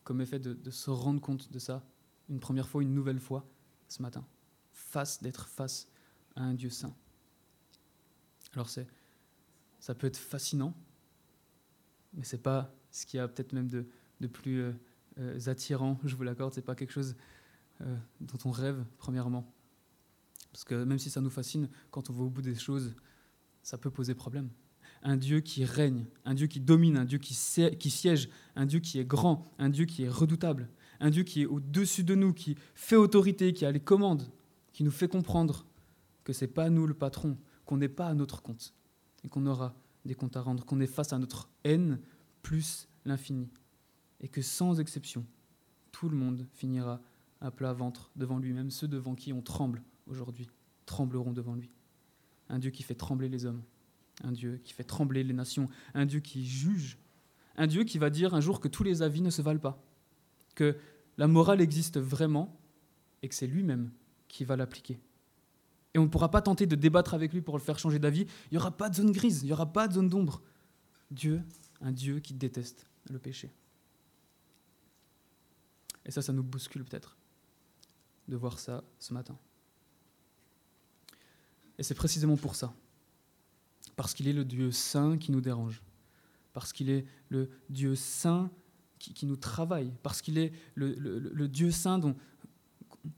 comme 0.03 0.21
effet 0.21 0.37
de, 0.37 0.69
se 0.69 0.91
rendre 0.91 1.19
compte 1.19 1.51
de 1.51 1.57
ça 1.57 1.83
une 2.29 2.39
première 2.39 2.69
fois, 2.69 2.83
une 2.83 2.93
nouvelle 2.93 3.19
fois 3.19 3.43
ce 3.87 4.03
matin, 4.03 4.23
face 4.71 5.23
d'être 5.23 5.47
face 5.47 5.87
à 6.35 6.43
un 6.43 6.53
Dieu 6.53 6.69
saint? 6.69 6.95
Alors 8.53 8.69
c'est, 8.69 8.85
ça 9.79 9.95
peut 9.95 10.05
être 10.05 10.17
fascinant, 10.17 10.75
mais 12.13 12.23
c'est 12.23 12.37
pas 12.37 12.75
ce 12.91 13.07
qu'il 13.07 13.17
y 13.17 13.19
a 13.19 13.27
peut-être 13.27 13.51
même 13.51 13.67
de, 13.67 13.87
plus 14.27 14.61
euh, 14.61 14.73
euh, 15.17 15.47
attirant, 15.47 15.99
je 16.03 16.15
vous 16.15 16.21
l'accorde, 16.21 16.53
c'est 16.53 16.61
pas 16.61 16.75
quelque 16.75 16.93
chose 16.93 17.15
euh, 17.81 17.97
dont 18.21 18.37
on 18.45 18.51
rêve 18.51 18.85
premièrement. 18.99 19.51
Parce 20.51 20.65
que 20.65 20.83
même 20.83 20.99
si 20.99 21.09
ça 21.09 21.19
nous 21.19 21.31
fascine, 21.31 21.67
quand 21.89 22.11
on 22.11 22.13
va 22.13 22.25
au 22.25 22.29
bout 22.29 22.43
des 22.43 22.53
choses, 22.53 22.93
ça 23.63 23.79
peut 23.79 23.89
poser 23.89 24.13
problème 24.13 24.51
un 25.03 25.17
Dieu 25.17 25.41
qui 25.41 25.65
règne, 25.65 26.05
un 26.25 26.33
Dieu 26.33 26.47
qui 26.47 26.59
domine, 26.59 26.97
un 26.97 27.05
Dieu 27.05 27.17
qui, 27.17 27.33
siège, 27.33 28.29
un 28.55 28.65
Dieu 28.65 28.79
qui 28.79 28.99
est 28.99 29.05
grand, 29.05 29.51
un 29.59 29.69
Dieu 29.69 29.85
qui 29.85 30.03
est 30.03 30.09
redoutable, 30.09 30.69
un 30.99 31.09
Dieu 31.09 31.23
qui 31.23 31.41
est 31.41 31.45
au-dessus 31.45 32.03
de 32.03 32.15
nous, 32.15 32.33
qui 32.33 32.55
fait 32.73 32.95
autorité, 32.95 33.53
qui 33.53 33.65
a 33.65 33.71
les 33.71 33.81
commandes, 33.81 34.31
qui 34.71 34.83
nous 34.83 34.91
fait 34.91 35.09
comprendre 35.09 35.65
que 36.23 36.31
ce 36.31 36.45
n'est 36.45 36.51
pas 36.51 36.69
nous 36.69 36.87
le 36.87 36.93
patron, 36.93 37.37
qu'on 37.65 37.77
n'est 37.77 37.89
pas 37.89 38.07
à 38.07 38.13
notre 38.13 38.41
compte 38.41 38.73
et 39.23 39.29
qu'on 39.29 39.45
aura 39.45 39.75
des 40.05 40.15
comptes 40.15 40.37
à 40.37 40.41
rendre, 40.41 40.65
qu'on 40.65 40.79
est 40.79 40.87
face 40.87 41.13
à 41.13 41.19
notre 41.19 41.49
haine 41.63 41.99
plus 42.41 42.87
l'infini 43.05 43.49
et 44.21 44.29
que 44.29 44.41
sans 44.41 44.79
exception, 44.79 45.25
tout 45.91 46.07
le 46.07 46.15
monde 46.15 46.47
finira 46.53 47.01
à 47.41 47.51
plat 47.51 47.73
ventre 47.73 48.09
devant 48.15 48.39
lui-même, 48.39 48.71
ceux 48.71 48.87
devant 48.87 49.15
qui 49.15 49.33
on 49.33 49.41
tremble 49.41 49.83
aujourd'hui 50.07 50.47
trembleront 50.85 51.33
devant 51.33 51.55
lui. 51.55 51.69
Un 52.49 52.59
Dieu 52.59 52.71
qui 52.71 52.83
fait 52.83 52.95
trembler 52.95 53.27
les 53.27 53.45
hommes 53.45 53.63
un 54.23 54.31
Dieu 54.31 54.59
qui 54.63 54.73
fait 54.73 54.83
trembler 54.83 55.23
les 55.23 55.33
nations, 55.33 55.69
un 55.93 56.05
Dieu 56.05 56.19
qui 56.19 56.45
juge, 56.45 56.97
un 57.55 57.67
Dieu 57.67 57.83
qui 57.83 57.97
va 57.97 58.09
dire 58.09 58.33
un 58.33 58.41
jour 58.41 58.59
que 58.59 58.67
tous 58.67 58.83
les 58.83 59.01
avis 59.01 59.21
ne 59.21 59.29
se 59.29 59.41
valent 59.41 59.59
pas, 59.59 59.83
que 60.55 60.77
la 61.17 61.27
morale 61.27 61.61
existe 61.61 61.99
vraiment 61.99 62.59
et 63.21 63.29
que 63.29 63.35
c'est 63.35 63.47
lui-même 63.47 63.91
qui 64.27 64.43
va 64.43 64.55
l'appliquer. 64.55 64.99
Et 65.93 65.99
on 65.99 66.03
ne 66.03 66.07
pourra 66.07 66.31
pas 66.31 66.41
tenter 66.41 66.65
de 66.65 66.75
débattre 66.75 67.13
avec 67.13 67.33
lui 67.33 67.41
pour 67.41 67.55
le 67.55 67.63
faire 67.63 67.77
changer 67.77 67.99
d'avis. 67.99 68.25
Il 68.51 68.53
n'y 68.53 68.57
aura 68.57 68.75
pas 68.75 68.89
de 68.89 68.95
zone 68.95 69.11
grise, 69.11 69.43
il 69.43 69.45
n'y 69.45 69.53
aura 69.53 69.71
pas 69.71 69.87
de 69.87 69.93
zone 69.93 70.09
d'ombre. 70.09 70.41
Dieu, 71.11 71.43
un 71.81 71.91
Dieu 71.91 72.19
qui 72.19 72.33
déteste 72.33 72.87
le 73.11 73.19
péché. 73.19 73.53
Et 76.05 76.11
ça, 76.11 76.21
ça 76.21 76.33
nous 76.33 76.43
bouscule 76.43 76.83
peut-être 76.83 77.15
de 78.27 78.35
voir 78.35 78.57
ça 78.59 78.83
ce 78.99 79.13
matin. 79.13 79.37
Et 81.77 81.83
c'est 81.83 81.93
précisément 81.93 82.37
pour 82.37 82.55
ça. 82.55 82.73
Parce 83.95 84.13
qu'il 84.13 84.27
est 84.27 84.33
le 84.33 84.45
Dieu 84.45 84.71
saint 84.71 85.17
qui 85.17 85.31
nous 85.31 85.41
dérange. 85.41 85.81
Parce 86.53 86.73
qu'il 86.73 86.89
est 86.89 87.05
le 87.29 87.49
Dieu 87.69 87.95
saint 87.95 88.51
qui, 88.99 89.25
nous 89.25 89.35
travaille. 89.35 89.93
Parce 90.01 90.21
qu'il 90.21 90.37
est 90.37 90.53
le, 90.75 90.93
le 90.93 91.47
Dieu 91.47 91.71
saint 91.71 91.99
dont 91.99 92.15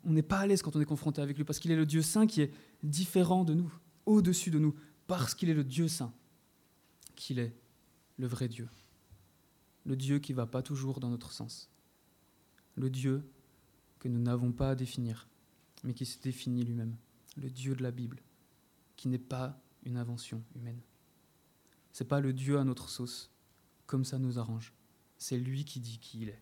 on 0.03 0.11
n'est 0.11 0.23
pas 0.23 0.39
à 0.39 0.47
l'aise 0.47 0.61
quand 0.61 0.75
on 0.75 0.81
est 0.81 0.85
confronté 0.85 1.21
avec 1.21 1.37
lui. 1.37 1.43
Parce 1.43 1.59
qu'il 1.59 1.71
est 1.71 1.75
le 1.75 1.85
Dieu 1.85 2.01
saint 2.01 2.27
qui 2.27 2.41
est 2.41 2.51
différent 2.83 3.43
de 3.43 3.53
nous, 3.53 3.71
au-dessus 4.05 4.51
de 4.51 4.59
nous. 4.59 4.75
Parce 5.07 5.35
qu'il 5.35 5.49
est 5.49 5.53
le 5.53 5.63
Dieu 5.63 5.87
saint. 5.87 6.13
Qu'il 7.15 7.39
est 7.39 7.55
le 8.17 8.27
vrai 8.27 8.47
Dieu. 8.47 8.67
Le 9.85 9.95
Dieu 9.95 10.19
qui 10.19 10.31
ne 10.31 10.37
va 10.37 10.47
pas 10.47 10.61
toujours 10.61 10.99
dans 10.99 11.09
notre 11.09 11.31
sens. 11.31 11.69
Le 12.75 12.89
Dieu 12.89 13.23
que 13.99 14.07
nous 14.07 14.19
n'avons 14.19 14.51
pas 14.51 14.71
à 14.71 14.75
définir, 14.75 15.27
mais 15.83 15.93
qui 15.93 16.05
se 16.05 16.19
définit 16.19 16.63
lui-même. 16.63 16.95
Le 17.37 17.49
Dieu 17.49 17.75
de 17.75 17.83
la 17.83 17.91
Bible, 17.91 18.21
qui 18.95 19.07
n'est 19.07 19.17
pas 19.17 19.61
une 19.85 19.97
invention 19.97 20.43
humaine. 20.55 20.81
Ce 21.91 22.03
n'est 22.03 22.07
pas 22.07 22.19
le 22.19 22.33
Dieu 22.33 22.59
à 22.59 22.63
notre 22.63 22.89
sauce, 22.89 23.31
comme 23.85 24.03
ça 24.03 24.19
nous 24.19 24.37
arrange. 24.37 24.73
C'est 25.17 25.37
lui 25.37 25.63
qui 25.63 25.79
dit 25.79 25.99
qui 25.99 26.21
il 26.21 26.29
est. 26.29 26.41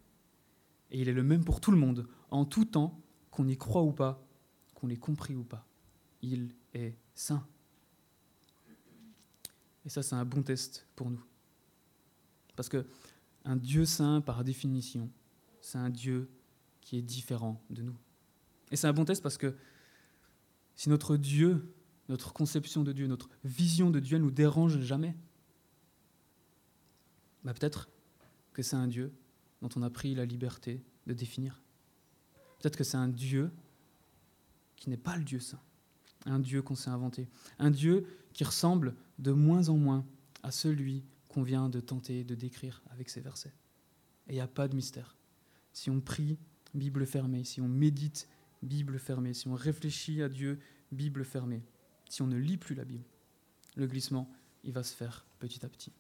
Et 0.92 1.02
il 1.02 1.10
est 1.10 1.14
le 1.14 1.24
même 1.24 1.44
pour 1.44 1.62
tout 1.62 1.72
le 1.72 1.78
monde, 1.78 2.08
en 2.32 2.46
tout 2.46 2.66
temps, 2.66 3.00
qu'on 3.32 3.48
y 3.48 3.58
croit 3.58 3.84
ou 3.84 3.92
pas, 3.92 4.26
qu'on 4.74 4.88
l'ait 4.88 4.98
compris 4.98 5.36
ou 5.36 5.44
pas. 5.44 5.68
Il 6.22 6.56
est 6.74 6.96
saint. 7.14 7.46
Et 9.86 9.90
ça, 9.90 10.02
c'est 10.02 10.16
un 10.16 10.26
bon 10.26 10.44
test 10.44 10.88
pour 10.96 11.10
nous. 11.10 11.24
Parce 12.56 12.70
que 12.70 12.86
un 13.44 13.56
Dieu 13.56 13.86
saint, 13.86 14.22
par 14.22 14.44
définition, 14.44 15.10
c'est 15.62 15.78
un 15.78 15.90
Dieu 15.90 16.30
qui 16.82 16.98
est 16.98 17.02
différent 17.02 17.62
de 17.70 17.82
nous. 17.82 17.96
Et 18.72 18.76
c'est 18.76 18.88
un 18.88 18.94
bon 18.94 19.06
test 19.06 19.22
parce 19.22 19.38
que 19.38 19.56
si 20.76 20.90
notre 20.90 21.18
Dieu, 21.18 21.74
notre 22.10 22.34
conception 22.34 22.84
de 22.84 22.92
Dieu, 22.92 23.08
notre 23.08 23.30
vision 23.44 23.90
de 23.90 24.00
Dieu, 24.00 24.18
ne 24.18 24.24
nous 24.24 24.32
dérange 24.32 24.80
jamais, 24.82 25.16
bah 27.44 27.54
peut-être 27.54 27.90
que 28.54 28.62
c'est 28.62 28.76
un 28.76 28.88
Dieu 28.88 29.14
dont 29.62 29.70
on 29.76 29.82
a 29.82 29.90
pris 29.90 30.16
la 30.16 30.26
liberté 30.26 30.82
de 31.08 31.14
définir. 31.14 31.62
Peut-être 32.60 32.78
que 32.78 32.84
c'est 32.84 32.98
un 32.98 33.08
Dieu 33.08 33.52
qui 34.76 34.90
n'est 34.90 34.98
pas 34.98 35.18
le 35.18 35.24
Dieu 35.24 35.40
saint, 35.40 35.62
un 36.26 36.40
Dieu 36.40 36.62
qu'on 36.62 36.76
s'est 36.76 36.90
inventé, 36.90 37.28
un 37.60 37.72
Dieu 37.72 38.06
qui 38.34 38.44
ressemble 38.44 38.96
de 39.20 39.32
moins 39.32 39.70
en 39.70 39.78
moins 39.78 40.06
à 40.44 40.52
celui 40.52 41.04
qu'on 41.28 41.44
vient 41.44 41.70
de 41.70 41.80
tenter 41.80 42.24
de 42.24 42.36
décrire 42.36 42.82
avec 42.92 43.10
ces 43.10 43.22
versets. 43.22 43.54
Et 44.28 44.34
il 44.34 44.36
n'y 44.36 44.42
a 44.42 44.48
pas 44.48 44.68
de 44.68 44.76
mystère. 44.76 45.16
Si 45.74 45.90
on 45.90 46.00
prie, 46.00 46.38
Bible 46.74 47.06
fermée, 47.06 47.44
si 47.44 47.62
on 47.62 47.68
médite, 47.68 48.28
Bible 48.62 49.00
fermée, 49.00 49.34
si 49.34 49.48
on 49.48 49.56
réfléchit 49.56 50.22
à 50.22 50.30
Dieu, 50.30 50.60
Bible 50.92 51.26
fermée, 51.26 51.64
si 52.14 52.22
on 52.22 52.28
ne 52.28 52.38
lit 52.38 52.58
plus 52.58 52.76
la 52.76 52.86
Bible, 52.86 53.06
le 53.76 53.88
glissement, 53.88 54.30
il 54.64 54.72
va 54.72 54.84
se 54.84 54.94
faire 54.94 55.26
petit 55.40 55.66
à 55.66 55.70
petit. 55.70 55.92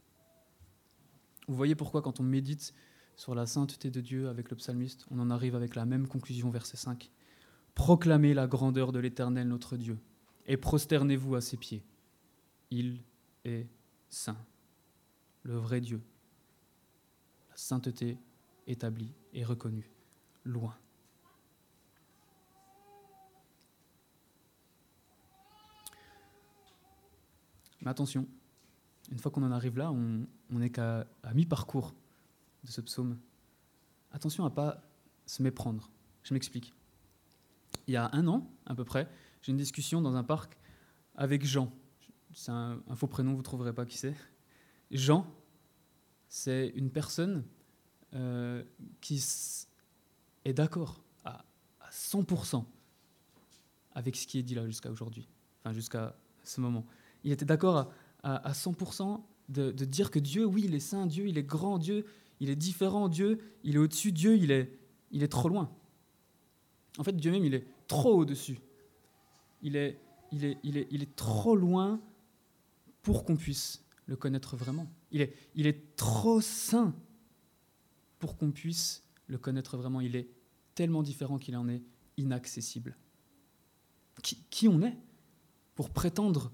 Vous 1.47 1.55
voyez 1.55 1.73
pourquoi 1.73 2.03
quand 2.03 2.19
on 2.19 2.23
médite 2.23 2.75
sur 3.15 3.33
la 3.33 3.47
sainteté 3.47 3.89
de 3.89 3.99
Dieu 3.99 4.29
avec 4.29 4.51
le 4.51 4.55
psalmiste, 4.55 5.07
on 5.09 5.17
en 5.17 5.31
arrive 5.31 5.55
avec 5.55 5.73
la 5.73 5.85
même 5.85 6.07
conclusion, 6.07 6.51
verset 6.51 6.77
5. 6.77 7.09
Proclamez 7.73 8.35
la 8.35 8.45
grandeur 8.45 8.91
de 8.91 8.99
l'Éternel 8.99 9.47
notre 9.47 9.75
Dieu, 9.75 9.97
et 10.45 10.55
prosternez-vous 10.55 11.33
à 11.33 11.41
ses 11.41 11.57
pieds. 11.57 11.83
Il 12.69 13.01
est 13.43 13.67
saint, 14.07 14.37
le 15.41 15.55
vrai 15.55 15.81
Dieu. 15.81 15.99
La 17.49 17.57
sainteté 17.57 18.19
établie 18.67 19.15
et 19.33 19.43
reconnue, 19.43 19.89
loin. 20.43 20.77
Mais 27.83 27.91
attention, 27.91 28.27
une 29.11 29.19
fois 29.19 29.31
qu'on 29.31 29.43
en 29.43 29.51
arrive 29.51 29.77
là, 29.77 29.91
on 29.91 30.25
n'est 30.49 30.69
qu'à 30.69 31.05
mi-parcours 31.33 31.93
de 32.63 32.71
ce 32.71 32.81
psaume. 32.81 33.19
Attention 34.11 34.45
à 34.45 34.49
pas 34.49 34.81
se 35.25 35.43
méprendre. 35.43 35.89
Je 36.23 36.33
m'explique. 36.33 36.73
Il 37.87 37.93
y 37.93 37.97
a 37.97 38.09
un 38.13 38.27
an, 38.27 38.49
à 38.65 38.75
peu 38.75 38.85
près, 38.85 39.09
j'ai 39.41 39.51
une 39.51 39.57
discussion 39.57 40.01
dans 40.01 40.15
un 40.15 40.23
parc 40.23 40.57
avec 41.15 41.45
Jean. 41.45 41.71
C'est 42.33 42.51
un, 42.51 42.81
faux 42.95 43.07
prénom, 43.07 43.31
vous 43.31 43.39
ne 43.39 43.43
trouverez 43.43 43.73
pas 43.73 43.85
qui 43.85 43.97
c'est. 43.97 44.15
Jean, 44.89 45.27
c'est 46.29 46.71
une 46.75 46.89
personne 46.89 47.43
euh, 48.13 48.63
qui 49.01 49.23
est 50.45 50.53
d'accord 50.53 51.03
à, 51.25 51.43
100% 51.91 52.65
avec 53.91 54.15
ce 54.15 54.25
qui 54.25 54.39
est 54.39 54.43
dit 54.43 54.55
là 54.55 54.65
jusqu'à 54.65 54.89
aujourd'hui, 54.89 55.27
enfin 55.59 55.73
jusqu'à 55.73 56.15
ce 56.43 56.61
moment. 56.61 56.85
Il 57.23 57.31
était 57.31 57.45
d'accord 57.45 57.91
à, 58.23 58.51
100% 58.51 59.21
de, 59.49 59.71
de, 59.71 59.85
dire 59.85 60.11
que 60.11 60.19
Dieu, 60.19 60.45
oui, 60.45 60.63
il 60.65 60.75
est 60.75 60.79
saint, 60.79 61.05
Dieu, 61.05 61.27
il 61.27 61.37
est 61.37 61.43
grand, 61.43 61.77
Dieu, 61.77 62.05
il 62.39 62.49
est 62.49 62.55
différent, 62.55 63.09
Dieu, 63.09 63.39
il 63.63 63.75
est 63.75 63.79
au-dessus, 63.79 64.11
Dieu, 64.11 64.37
il 64.37 64.51
est, 64.51 64.77
il 65.11 65.23
est 65.23 65.27
trop 65.27 65.49
loin. 65.49 65.69
En 66.97 67.03
fait, 67.03 67.15
Dieu 67.15 67.31
même, 67.31 67.45
il 67.45 67.53
est 67.53 67.65
trop 67.87 68.19
au-dessus. 68.19 68.59
Il 69.61 69.75
est, 69.75 69.99
il, 70.31 70.45
est, 70.45 70.57
il, 70.63 70.77
est, 70.77 70.87
il 70.91 71.01
est 71.01 71.15
trop 71.15 71.55
loin 71.55 72.01
pour 73.01 73.25
qu'on 73.25 73.35
puisse 73.35 73.83
le 74.05 74.15
connaître 74.15 74.55
vraiment. 74.55 74.87
Il 75.11 75.21
est, 75.21 75.35
il 75.55 75.67
est 75.67 75.95
trop 75.95 76.41
saint 76.41 76.93
pour 78.19 78.37
qu'on 78.37 78.51
puisse 78.51 79.03
le 79.27 79.37
connaître 79.37 79.77
vraiment. 79.77 80.01
Il 80.01 80.15
est 80.15 80.29
tellement 80.75 81.03
différent 81.03 81.37
qu'il 81.37 81.55
en 81.55 81.67
est 81.67 81.81
inaccessible. 82.17 82.97
Qui, 84.21 84.43
qui 84.49 84.67
on 84.67 84.81
est 84.81 84.97
pour 85.75 85.89
prétendre 85.89 86.51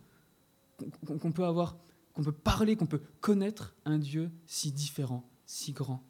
qu'on 1.05 1.31
peut 1.31 1.45
avoir, 1.45 1.77
qu'on 2.13 2.23
peut 2.23 2.31
parler, 2.31 2.75
qu'on 2.75 2.85
peut 2.85 3.01
connaître 3.21 3.75
un 3.85 3.97
Dieu 3.97 4.31
si 4.45 4.71
différent, 4.71 5.29
si 5.45 5.73
grand, 5.73 6.03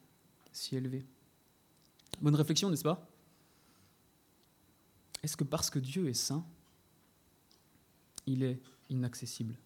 si 0.52 0.76
élevé. 0.76 1.06
Bonne 2.22 2.36
réflexion, 2.36 2.70
n'est-ce 2.70 2.84
pas? 2.84 3.08
Est-ce 5.24 5.36
que 5.38 5.44
parce 5.44 5.70
que 5.70 5.80
Dieu 5.80 6.08
est 6.08 6.14
saint, 6.14 6.46
il 8.26 8.44
est 8.44 8.62
inaccessible? 8.90 9.58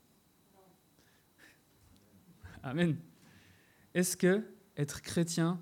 Amen. 2.63 2.97
Est-ce 3.93 4.17
que 4.17 4.43
être 4.77 5.01
chrétien, 5.01 5.61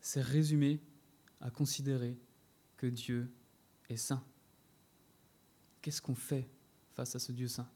c'est 0.00 0.22
résumer 0.22 0.80
à 1.40 1.50
considérer 1.50 2.18
que 2.76 2.86
Dieu 2.86 3.30
est 3.88 3.96
saint? 3.96 4.24
Qu'est-ce 5.82 6.00
qu'on 6.00 6.14
fait? 6.14 6.48
Face 6.94 7.16
à 7.16 7.18
ce 7.18 7.32
Dieu 7.32 7.48
saint 7.48 7.68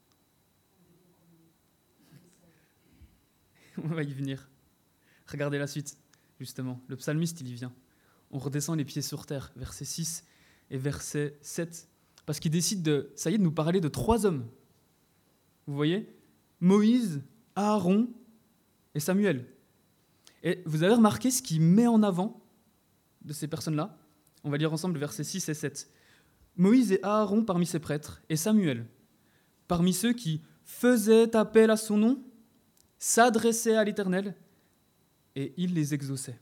On 3.83 3.89
va 3.89 4.03
y 4.03 4.13
venir. 4.13 4.49
Regardez 5.27 5.59
la 5.59 5.67
suite, 5.67 5.99
justement. 6.39 6.81
Le 6.89 6.97
psalmiste, 6.97 7.41
il 7.41 7.49
y 7.49 7.55
vient. 7.55 7.73
On 8.31 8.39
redescend 8.39 8.77
les 8.77 8.85
pieds 8.85 9.03
sur 9.03 9.27
terre, 9.27 9.53
verset 9.57 9.85
6 9.85 10.25
et 10.71 10.79
verset 10.79 11.39
7, 11.41 11.89
parce 12.27 12.41
qu'il 12.41 12.51
décide 12.51 12.83
de, 12.83 13.13
ça 13.17 13.31
y 13.31 13.35
est, 13.35 13.39
de 13.39 13.43
nous 13.43 13.53
parler 13.53 13.81
de 13.81 13.89
trois 13.89 14.27
hommes. 14.27 14.47
Vous 15.67 15.75
voyez? 15.75 16.15
Moïse, 16.61 17.23
Aaron 17.57 18.09
et 18.95 19.01
Samuel. 19.01 19.47
Et 20.43 20.63
vous 20.67 20.83
avez 20.83 20.95
remarqué 20.95 21.31
ce 21.31 21.43
qu'il 21.43 21.61
met 21.61 21.87
en 21.87 22.03
avant 22.03 22.43
de 23.23 23.33
ces 23.33 23.49
personnes-là? 23.49 23.99
On 24.45 24.51
va 24.51 24.57
lire 24.57 24.73
ensemble 24.73 24.99
versets 24.99 25.25
6 25.25 25.49
et 25.49 25.55
7. 25.55 25.91
Moïse 26.57 26.93
et 26.93 27.01
Aaron 27.03 27.45
parmi 27.45 27.67
ses 27.67 27.79
prêtres, 27.79 28.23
et 28.29 28.37
Samuel, 28.37 28.87
parmi 29.69 29.93
ceux 29.93 30.13
qui 30.13 30.41
faisaient 30.65 31.37
appel 31.37 31.71
à 31.71 31.77
son 31.77 31.97
nom, 31.97 32.23
s'adressaient 32.99 33.77
à 33.77 33.85
l'Éternel 33.85 34.35
et 35.37 35.55
il 35.57 35.75
les 35.75 35.95
exauçait. 35.95 36.41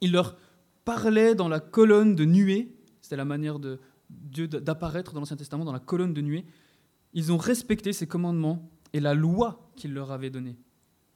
Il 0.00 0.12
leur 0.12 0.38
parlait 0.84 1.34
dans 1.34 1.48
la 1.48 1.60
colonne 1.60 2.16
de 2.16 2.24
nuée, 2.24 2.74
c'était 3.02 3.16
la 3.16 3.26
manière 3.26 3.58
de 3.58 3.78
Dieu 4.08 4.48
d'apparaître 4.48 5.12
dans 5.12 5.20
l'Ancien 5.20 5.36
Testament, 5.36 5.64
dans 5.64 5.72
la 5.72 5.78
colonne 5.78 6.14
de 6.14 6.20
nuée. 6.20 6.46
Ils 7.12 7.32
ont 7.32 7.36
respecté 7.36 7.92
ses 7.92 8.06
commandements 8.06 8.70
et 8.92 9.00
la 9.00 9.14
loi 9.14 9.70
qu'il 9.76 9.92
leur 9.92 10.10
avait 10.10 10.30
donnée. 10.30 10.56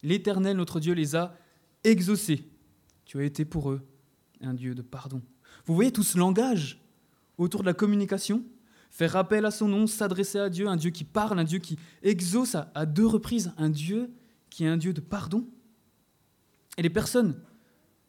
L'Éternel, 0.02 0.56
notre 0.56 0.80
Dieu, 0.80 0.92
les 0.92 1.16
a 1.16 1.34
exaucés. 1.82 2.48
Tu 3.04 3.18
as 3.18 3.24
été 3.24 3.44
pour 3.44 3.70
eux 3.70 3.80
un 4.40 4.54
Dieu 4.54 4.74
de 4.74 4.82
pardon. 4.82 5.22
Vous 5.64 5.74
voyez 5.74 5.92
tout 5.92 6.02
ce 6.02 6.18
langage 6.18 6.82
autour 7.38 7.62
de 7.62 7.66
la 7.66 7.74
communication? 7.74 8.44
Faire 8.94 9.16
appel 9.16 9.44
à 9.44 9.50
son 9.50 9.66
nom, 9.66 9.88
s'adresser 9.88 10.38
à 10.38 10.48
Dieu, 10.48 10.68
un 10.68 10.76
Dieu 10.76 10.90
qui 10.90 11.02
parle, 11.02 11.40
un 11.40 11.44
Dieu 11.44 11.58
qui 11.58 11.76
exauce 12.04 12.54
à, 12.54 12.86
deux 12.86 13.06
reprises, 13.06 13.52
un 13.58 13.68
Dieu 13.68 14.08
qui 14.50 14.64
est 14.64 14.68
un 14.68 14.76
Dieu 14.76 14.92
de 14.92 15.00
pardon. 15.00 15.44
Et 16.78 16.82
les 16.82 16.90
personnes 16.90 17.34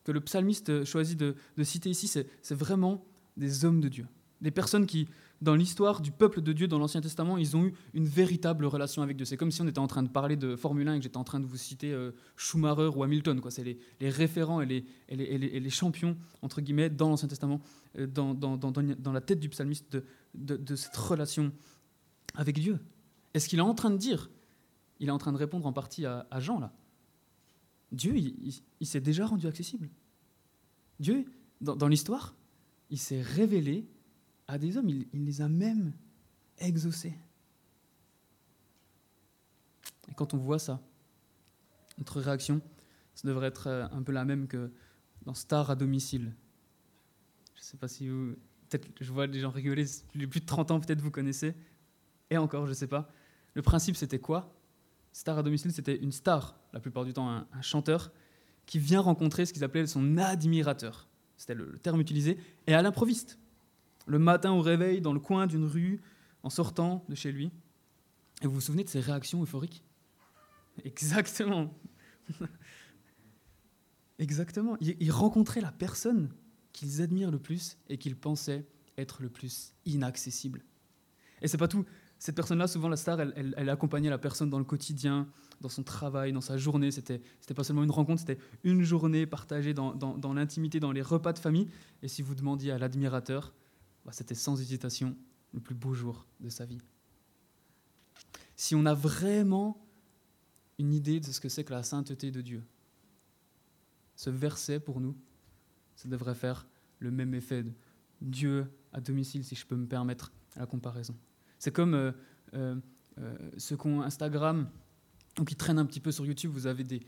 que 0.04 0.12
le 0.12 0.22
psalmiste 0.22 0.86
choisit 0.86 1.18
de, 1.18 1.36
citer 1.64 1.90
ici, 1.90 2.08
c'est 2.08 2.56
vraiment 2.56 3.04
des 3.36 3.66
hommes 3.66 3.82
de 3.82 3.90
Dieu, 3.90 4.06
des 4.42 4.52
personnes 4.52 4.86
qui, 4.86 5.08
dans 5.42 5.56
l'histoire 5.56 6.02
du 6.02 6.12
peuple 6.12 6.42
de 6.42 6.54
Dieu 6.54 6.68
dans 6.68 6.80
l'Ancien 6.80 7.02
Testament, 7.02 7.38
ils 7.38 7.58
ont 7.58 7.66
eu 7.66 7.74
une 7.94 8.06
véritable 8.06 8.66
relation 8.66 9.02
avec 9.02 9.18
Dieu. 9.18 9.26
C'est 9.26 9.38
comme 9.38 9.52
si 9.52 9.62
on 9.62 9.68
était 9.68 9.80
en 9.80 9.88
train 9.88 10.04
de 10.04 10.10
parler 10.10 10.38
de 10.38 10.56
Formule 10.56 10.88
1 10.88 10.94
et 10.94 10.98
que 10.98 11.04
j'étais 11.04 11.18
en 11.18 11.24
train 11.24 11.40
de 11.40 11.46
vous 11.46 11.58
citer 11.58 11.92
euh, 11.92 12.12
Schumacher 12.38 12.90
ou 12.96 13.04
Hamilton. 13.04 13.42
C'est 13.50 13.64
les, 13.64 14.10
référents 14.10 14.62
et 14.62 14.66
les, 15.10 15.70
champions, 15.70 16.18
entre 16.42 16.62
guillemets, 16.62 16.90
dans 16.90 17.10
l'Ancien 17.10 17.28
Testament, 17.28 17.62
euh, 17.98 18.08
dans, 18.08 19.12
la 19.14 19.22
tête 19.22 19.40
du 19.40 19.50
psalmiste 19.50 19.98
de, 20.34 20.76
cette 20.76 20.96
relation 20.96 21.52
avec 22.36 22.60
Dieu. 22.60 22.80
Et 23.34 23.40
ce 23.40 23.50
qu'il 23.50 23.60
est 23.60 23.64
en 23.64 23.76
train 23.76 23.92
de 23.92 23.98
dire, 23.98 24.30
il 25.00 25.10
est 25.10 25.12
en 25.12 25.18
train 25.18 25.34
de 25.34 25.38
répondre 25.38 25.66
en 25.66 25.74
partie 25.74 26.06
à, 26.06 26.26
Jean, 26.40 26.60
là. 26.60 26.74
Dieu, 27.92 28.16
il 28.18 28.88
s'est 28.88 29.00
déjà 29.00 29.26
rendu 29.26 29.48
accessible. 29.48 29.90
Dieu, 31.00 31.26
dans 31.62 31.88
l'histoire, 31.88 32.36
il 32.90 32.98
s'est 32.98 33.22
révélé 33.22 33.88
à 34.48 34.58
des 34.58 34.78
hommes, 34.78 34.90
il, 34.90 35.08
les 35.26 35.42
a 35.42 35.48
même 35.48 35.94
exaucés. 36.58 37.14
Et 40.10 40.14
quand 40.14 40.34
on 40.34 40.38
voit 40.38 40.60
ça, 40.60 40.82
notre 41.98 42.22
réaction, 42.22 42.62
ça 43.16 43.28
devrait 43.28 43.48
être 43.48 43.68
euh, 43.68 43.88
un 43.92 44.04
peu 44.04 44.12
la 44.12 44.26
même 44.26 44.48
que 44.48 44.72
dans 45.24 45.34
Star 45.34 45.72
à 45.72 45.76
domicile. 45.76 46.34
Je 47.56 47.62
ne 47.62 47.64
sais 47.64 47.78
pas 47.78 47.88
si 47.88 48.08
vous. 48.10 48.36
Peut-être, 48.70 48.88
je 49.00 49.12
vois 49.12 49.28
des 49.28 49.40
gens 49.40 49.52
rigoler, 49.52 49.86
les 50.16 50.28
plus 50.28 50.40
de 50.40 50.46
30 50.46 50.72
ans, 50.72 50.80
peut-être 50.80 51.02
vous 51.02 51.12
connaissez. 51.12 51.56
Et 52.30 52.38
encore, 52.38 52.66
je 52.66 52.72
ne 52.72 52.76
sais 52.76 52.88
pas. 52.88 53.12
Le 53.54 53.62
principe, 53.62 53.96
c'était 53.96 54.20
quoi? 54.20 54.54
Star 55.12 55.38
à 55.38 55.44
domicile, 55.44 55.72
c'était 55.72 55.96
une 55.96 56.12
star, 56.12 56.60
la 56.74 56.80
plupart 56.80 57.06
du 57.06 57.14
temps 57.14 57.30
un, 57.30 57.48
un 57.54 57.62
chanteur, 57.62 58.12
qui 58.66 58.80
vient 58.80 59.00
rencontrer 59.00 59.46
ce 59.46 59.54
qu'ils 59.54 59.64
appelaient 59.64 59.88
son 59.88 60.18
admirateur. 60.18 61.08
C'était 61.38 61.54
le 61.54 61.78
terme 61.78 62.02
utilisé, 62.02 62.38
et 62.68 62.74
à 62.74 62.82
l'improviste 62.82 63.40
le 64.06 64.20
matin 64.20 64.52
au 64.52 64.62
réveil, 64.62 65.02
dans 65.02 65.14
le 65.14 65.20
coin 65.20 65.48
d'une 65.48 65.66
rue, 65.66 66.02
en 66.44 66.50
sortant 66.50 67.04
de 67.10 67.16
chez 67.16 67.32
lui. 67.32 67.52
Et 68.42 68.48
vous 68.48 68.54
vous 68.54 68.62
souvenez 68.62 68.84
de 68.84 68.90
ses 68.90 69.00
réactions 69.00 69.42
euphoriques? 69.42 69.84
Exactement. 70.84 71.74
Exactement. 74.20 74.78
Ils 74.80 75.12
rencontraient 75.12 75.62
la 75.62 75.72
personne 75.72 76.30
qu'ils 76.72 77.02
admirent 77.02 77.32
le 77.32 77.40
plus 77.40 77.78
et 77.90 77.98
qu'ils 77.98 78.16
pensaient 78.16 78.66
être 78.98 79.22
le 79.22 79.30
plus 79.30 79.74
inaccessible. 79.86 80.64
Et 81.42 81.48
c'est 81.48 81.58
pas 81.58 81.68
tout. 81.68 81.86
Cette 82.18 82.36
personne-là, 82.36 82.68
souvent 82.68 82.88
la 82.88 82.96
star, 82.96 83.20
elle, 83.20 83.70
accompagnait 83.70 84.10
la 84.10 84.18
personne 84.18 84.50
dans 84.50 84.58
le 84.58 84.66
quotidien, 84.66 85.28
dans 85.62 85.70
son 85.70 85.84
travail, 85.84 86.32
dans 86.32 86.42
sa 86.42 86.58
journée. 86.58 86.92
C'était, 86.92 87.22
c'était 87.42 87.54
pas 87.54 87.64
seulement 87.64 87.84
une 87.84 87.92
rencontre, 87.92 88.22
c'était 88.22 88.40
une 88.64 88.84
journée 88.84 89.26
partagée 89.26 89.74
dans, 89.74 89.94
dans 89.94 90.34
l'intimité, 90.34 90.80
dans 90.80 90.92
les 90.92 91.02
repas 91.02 91.34
de 91.34 91.40
famille. 91.40 91.68
Et 92.04 92.08
si 92.08 92.22
vous 92.22 92.36
demandiez 92.36 92.72
à 92.72 92.78
l'admirateur, 92.78 93.54
bah, 94.06 94.12
c'était 94.12 94.36
sans 94.36 94.60
hésitation 94.62 95.16
le 95.54 95.60
plus 95.60 95.76
beau 95.76 95.94
jour 95.94 96.26
de 96.40 96.50
sa 96.50 96.66
vie. 96.66 96.80
Si 98.56 98.76
on 98.76 98.86
a 98.86 98.94
vraiment 98.94 99.82
une 100.78 100.94
idée 100.94 101.20
de 101.20 101.26
ce 101.26 101.40
que 101.40 101.50
c'est 101.50 101.64
que 101.64 101.74
la 101.74 101.84
sainteté 101.84 102.32
de 102.32 102.42
Dieu, 102.42 102.64
ce 104.16 104.30
verset 104.30 104.80
pour 104.80 105.00
nous, 105.02 105.16
ça 105.96 106.08
devrait 106.08 106.36
faire 106.36 106.68
le 107.00 107.12
même 107.12 107.34
effet 107.34 107.64
de 107.64 107.72
Dieu 108.22 108.68
à 108.94 109.02
domicile, 109.02 109.44
si 109.44 109.56
je 109.56 109.66
peux 109.66 109.76
me 109.76 109.88
permettre 109.88 110.32
la 110.56 110.66
comparaison. 110.66 111.16
C'est 111.60 111.72
comme 111.72 111.94
euh, 111.94 112.12
euh, 112.54 112.76
euh, 113.18 113.52
ceux 113.58 113.76
qui 113.76 113.88
ont 113.88 114.02
Instagram 114.02 114.70
ou 115.40 115.44
qui 115.44 115.56
traînent 115.56 115.80
un 115.80 115.86
petit 115.86 116.00
peu 116.00 116.12
sur 116.12 116.26
YouTube, 116.26 116.52
vous 116.52 116.68
avez 116.68 116.84
des, 116.84 117.02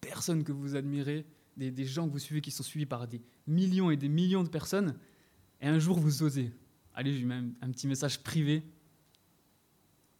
personnes 0.00 0.44
que 0.44 0.52
vous 0.52 0.76
admirez, 0.76 1.26
des, 1.56 1.70
des, 1.70 1.84
gens 1.84 2.06
que 2.06 2.12
vous 2.12 2.18
suivez 2.18 2.40
qui 2.40 2.50
sont 2.50 2.62
suivis 2.62 2.86
par 2.86 3.08
des 3.08 3.22
millions 3.46 3.90
et 3.90 3.96
des 3.96 4.08
millions 4.08 4.42
de 4.42 4.48
personnes, 4.48 4.94
et 5.64 5.66
un 5.66 5.78
jour, 5.78 5.98
vous 5.98 6.22
osez. 6.22 6.52
Allez, 6.94 7.14
je 7.14 7.20
lui 7.20 7.24
mets 7.24 7.42
un, 7.62 7.70
petit 7.70 7.86
message 7.86 8.22
privé. 8.22 8.62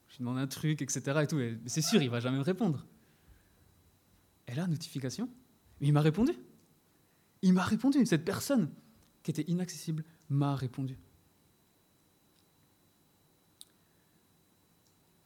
Je 0.08 0.14
lui 0.14 0.20
demande 0.20 0.38
un 0.38 0.46
truc, 0.46 0.80
etc. 0.80 1.02
Et 1.22 1.26
tout. 1.26 1.38
c'est 1.66 1.82
sûr, 1.82 2.00
il 2.00 2.08
va 2.08 2.18
jamais 2.18 2.38
me 2.38 2.42
répondre. 2.42 2.86
Et 4.48 4.54
là, 4.54 4.66
notification. 4.66 5.28
il 5.82 5.92
m'a 5.92 6.00
répondu. 6.00 6.32
Il 7.42 7.52
m'a 7.52 7.62
répondu. 7.62 8.06
Cette 8.06 8.24
personne 8.24 8.70
qui 9.22 9.32
était 9.32 9.42
inaccessible 9.42 10.02
m'a 10.30 10.56
répondu. 10.56 10.96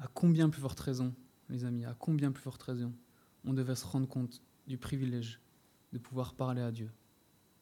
À 0.01 0.09
combien 0.09 0.49
plus 0.49 0.61
forte 0.61 0.81
raison, 0.81 1.15
les 1.49 1.65
amis, 1.65 1.85
à 1.85 1.95
combien 1.95 2.33
plus 2.33 2.43
forte 2.43 2.63
raison 2.65 2.93
on 3.45 3.53
devait 3.53 3.77
se 3.77 3.87
rendre 3.87 4.09
compte 4.09 4.43
du 4.67 4.79
privilège 4.79 5.41
de 5.93 5.99
pouvoir 5.99 6.35
parler 6.35 6.63
à 6.63 6.73
Dieu 6.73 6.91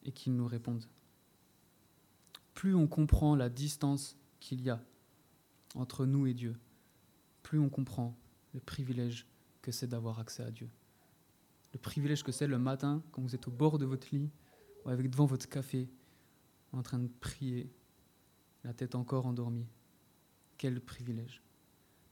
et 0.05 0.11
qu'il 0.11 0.35
nous 0.35 0.47
réponde? 0.47 0.87
Plus 2.57 2.75
on 2.75 2.89
comprend 2.89 3.37
la 3.37 3.51
distance 3.51 4.17
qu'il 4.41 4.63
y 4.63 4.71
a 4.71 4.83
entre 5.75 6.07
nous 6.07 6.27
et 6.27 6.33
Dieu, 6.33 6.57
plus 7.43 7.59
on 7.59 7.69
comprend 7.69 8.17
le 8.55 8.61
privilège 8.61 9.27
que 9.61 9.71
c'est 9.71 9.87
d'avoir 9.87 10.19
accès 10.19 10.43
à 10.43 10.51
Dieu. 10.51 10.69
Le 11.75 11.79
privilège 11.79 12.25
que 12.25 12.33
c'est 12.33 12.47
le 12.47 12.59
matin, 12.59 13.03
quand 13.13 13.21
vous 13.21 13.35
êtes 13.35 13.47
au 13.47 13.51
bord 13.51 13.79
de 13.79 13.85
votre 13.85 14.09
lit, 14.11 14.31
ou 14.85 14.89
avec 14.89 15.11
devant 15.11 15.27
votre 15.27 15.47
café, 15.47 15.87
en 16.73 16.83
train 16.83 16.99
de 16.99 17.11
prier, 17.21 17.71
la 18.65 18.73
tête 18.73 18.95
encore 18.95 19.27
endormie. 19.27 19.67
Quel 20.57 20.81
privilège. 20.81 21.43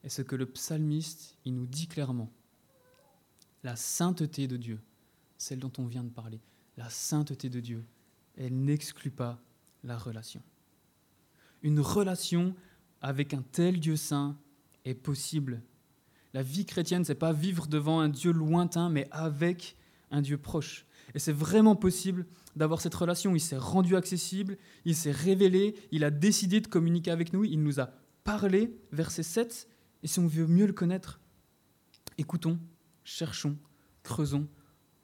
Et 0.03 0.11
ce 0.11 0.21
que 0.21 0.37
le 0.37 0.45
psalmiste, 0.45 1.39
nous 1.47 1.67
dit 1.67 1.89
clairement, 1.89 2.31
la 3.63 3.77
sainteté 3.77 4.47
de 4.47 4.59
Dieu, 4.59 4.79
celle 5.39 5.61
dont 5.61 5.73
on 5.79 5.87
vient 5.87 6.05
de 6.05 6.11
parler, 6.11 6.41
la 6.77 6.91
sainteté 6.91 7.49
de 7.49 7.61
Dieu, 7.61 7.83
elle 8.37 8.55
n'exclut 8.55 9.11
pas 9.11 9.41
la 9.85 9.97
relation. 9.97 10.43
Une 11.63 11.81
relation 11.81 12.55
avec 13.01 13.35
un 13.35 13.43
tel 13.43 13.79
Dieu 13.79 13.97
saint 13.97 14.37
est 14.85 14.95
possible. 14.95 15.63
La 16.33 16.43
vie 16.43 16.67
chrétienne, 16.67 17.05
c'est 17.05 17.15
pas 17.15 17.33
vivre 17.33 17.67
devant 17.67 18.01
un 18.01 18.09
Dieu 18.09 18.33
lointain, 18.33 18.89
mais 18.89 19.07
avec 19.13 19.77
un 20.11 20.21
Dieu 20.21 20.37
proche. 20.37 20.87
Et 21.15 21.19
c'est 21.19 21.33
vraiment 21.33 21.77
possible 21.77 22.27
d'avoir 22.57 22.81
cette 22.81 22.95
relation. 22.95 23.35
Il 23.35 23.41
s'est 23.41 23.57
rendu 23.57 23.97
accessible, 23.97 24.59
il 24.85 24.97
s'est 24.97 25.13
révélé, 25.13 25.75
il 25.93 26.05
a 26.05 26.11
décidé 26.11 26.61
de 26.61 26.67
communiquer 26.67 27.11
avec 27.11 27.33
nous, 27.33 27.45
il 27.45 27.63
nous 27.63 27.81
a 27.81 27.91
parlé, 28.25 28.77
verset 28.91 29.23
7. 29.23 29.69
Et 30.03 30.07
si 30.07 30.19
on 30.19 30.27
veut 30.27 30.47
mieux 30.47 30.67
le 30.67 30.73
connaître, 30.73 31.21
écoutons, 32.19 32.59
cherchons, 33.05 33.57
creusons. 34.03 34.49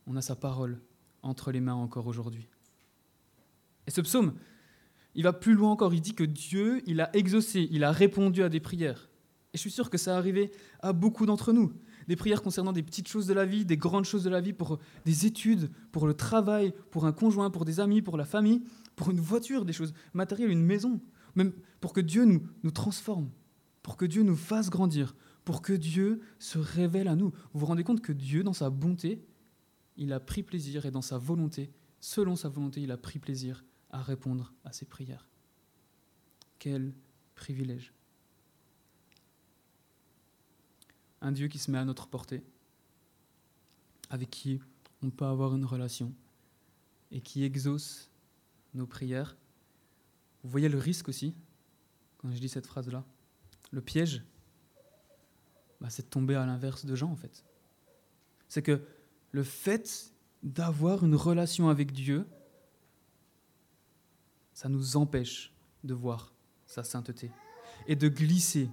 On 0.06 0.16
a 0.16 0.22
sa 0.22 0.34
parole 0.34 0.80
entre 1.22 1.52
les 1.52 1.60
mains 1.60 1.74
encore 1.74 2.06
aujourd'hui. 2.06 2.48
Et 3.86 3.90
ce 3.90 4.00
psaume, 4.00 4.34
il 5.14 5.24
va 5.24 5.32
plus 5.32 5.54
loin 5.54 5.70
encore, 5.70 5.92
il 5.92 6.00
dit 6.00 6.14
que 6.14 6.24
Dieu, 6.24 6.82
il 6.86 7.00
a 7.00 7.14
exaucé, 7.16 7.68
il 7.70 7.84
a 7.84 7.92
répondu 7.92 8.42
à 8.42 8.48
des 8.48 8.60
prières. 8.60 9.10
Et 9.52 9.56
je 9.56 9.60
suis 9.60 9.70
sûr 9.70 9.90
que 9.90 9.98
ça 9.98 10.16
arrivé 10.16 10.52
à 10.80 10.92
beaucoup 10.92 11.26
d'entre 11.26 11.52
nous. 11.52 11.72
Des 12.06 12.16
prières 12.16 12.42
concernant 12.42 12.72
des 12.72 12.82
petites 12.82 13.08
choses 13.08 13.26
de 13.26 13.34
la 13.34 13.44
vie, 13.44 13.64
des 13.64 13.76
grandes 13.76 14.04
choses 14.04 14.24
de 14.24 14.30
la 14.30 14.40
vie, 14.40 14.52
pour 14.52 14.78
des 15.04 15.26
études, 15.26 15.70
pour 15.92 16.06
le 16.06 16.14
travail, 16.14 16.72
pour 16.90 17.06
un 17.06 17.12
conjoint, 17.12 17.50
pour 17.50 17.64
des 17.64 17.80
amis, 17.80 18.02
pour 18.02 18.16
la 18.16 18.24
famille, 18.24 18.62
pour 18.96 19.10
une 19.10 19.20
voiture, 19.20 19.64
des 19.64 19.72
choses 19.72 19.92
matérielles, 20.14 20.50
une 20.50 20.64
maison, 20.64 21.00
même 21.34 21.52
pour 21.80 21.92
que 21.92 22.00
Dieu 22.00 22.24
nous, 22.24 22.42
nous 22.62 22.70
transforme, 22.70 23.30
pour 23.82 23.96
que 23.96 24.04
Dieu 24.04 24.22
nous 24.22 24.36
fasse 24.36 24.70
grandir, 24.70 25.14
pour 25.44 25.62
que 25.62 25.72
Dieu 25.72 26.20
se 26.38 26.58
révèle 26.58 27.08
à 27.08 27.16
nous. 27.16 27.30
Vous 27.52 27.60
vous 27.60 27.66
rendez 27.66 27.84
compte 27.84 28.00
que 28.00 28.12
Dieu, 28.12 28.42
dans 28.42 28.52
sa 28.52 28.70
bonté, 28.70 29.24
il 29.96 30.12
a 30.12 30.20
pris 30.20 30.42
plaisir 30.42 30.86
et 30.86 30.90
dans 30.90 31.02
sa 31.02 31.18
volonté, 31.18 31.70
selon 32.00 32.36
sa 32.36 32.48
volonté, 32.48 32.80
il 32.82 32.92
a 32.92 32.96
pris 32.96 33.18
plaisir 33.18 33.64
à 33.90 34.02
répondre 34.02 34.52
à 34.64 34.72
ces 34.72 34.86
prières. 34.86 35.26
Quel 36.58 36.92
privilège. 37.34 37.92
Un 41.20 41.32
Dieu 41.32 41.48
qui 41.48 41.58
se 41.58 41.70
met 41.70 41.78
à 41.78 41.84
notre 41.84 42.06
portée, 42.06 42.42
avec 44.08 44.30
qui 44.30 44.60
on 45.02 45.10
peut 45.10 45.24
avoir 45.24 45.54
une 45.54 45.64
relation 45.64 46.12
et 47.10 47.20
qui 47.20 47.44
exauce 47.44 48.10
nos 48.74 48.86
prières. 48.86 49.36
Vous 50.42 50.50
voyez 50.50 50.68
le 50.68 50.78
risque 50.78 51.08
aussi, 51.08 51.34
quand 52.18 52.30
je 52.30 52.38
dis 52.38 52.48
cette 52.48 52.66
phrase-là 52.66 53.04
Le 53.70 53.80
piège, 53.80 54.22
bah, 55.80 55.90
c'est 55.90 56.04
de 56.04 56.08
tomber 56.08 56.34
à 56.34 56.46
l'inverse 56.46 56.84
de 56.84 56.94
Jean 56.94 57.10
en 57.10 57.16
fait. 57.16 57.44
C'est 58.48 58.62
que 58.62 58.82
le 59.32 59.42
fait 59.42 60.12
d'avoir 60.42 61.04
une 61.04 61.14
relation 61.14 61.68
avec 61.68 61.92
Dieu, 61.92 62.26
ça 64.60 64.68
nous 64.68 64.98
empêche 64.98 65.54
de 65.84 65.94
voir 65.94 66.34
sa 66.66 66.84
sainteté 66.84 67.30
et 67.86 67.96
de 67.96 68.08
glisser 68.10 68.68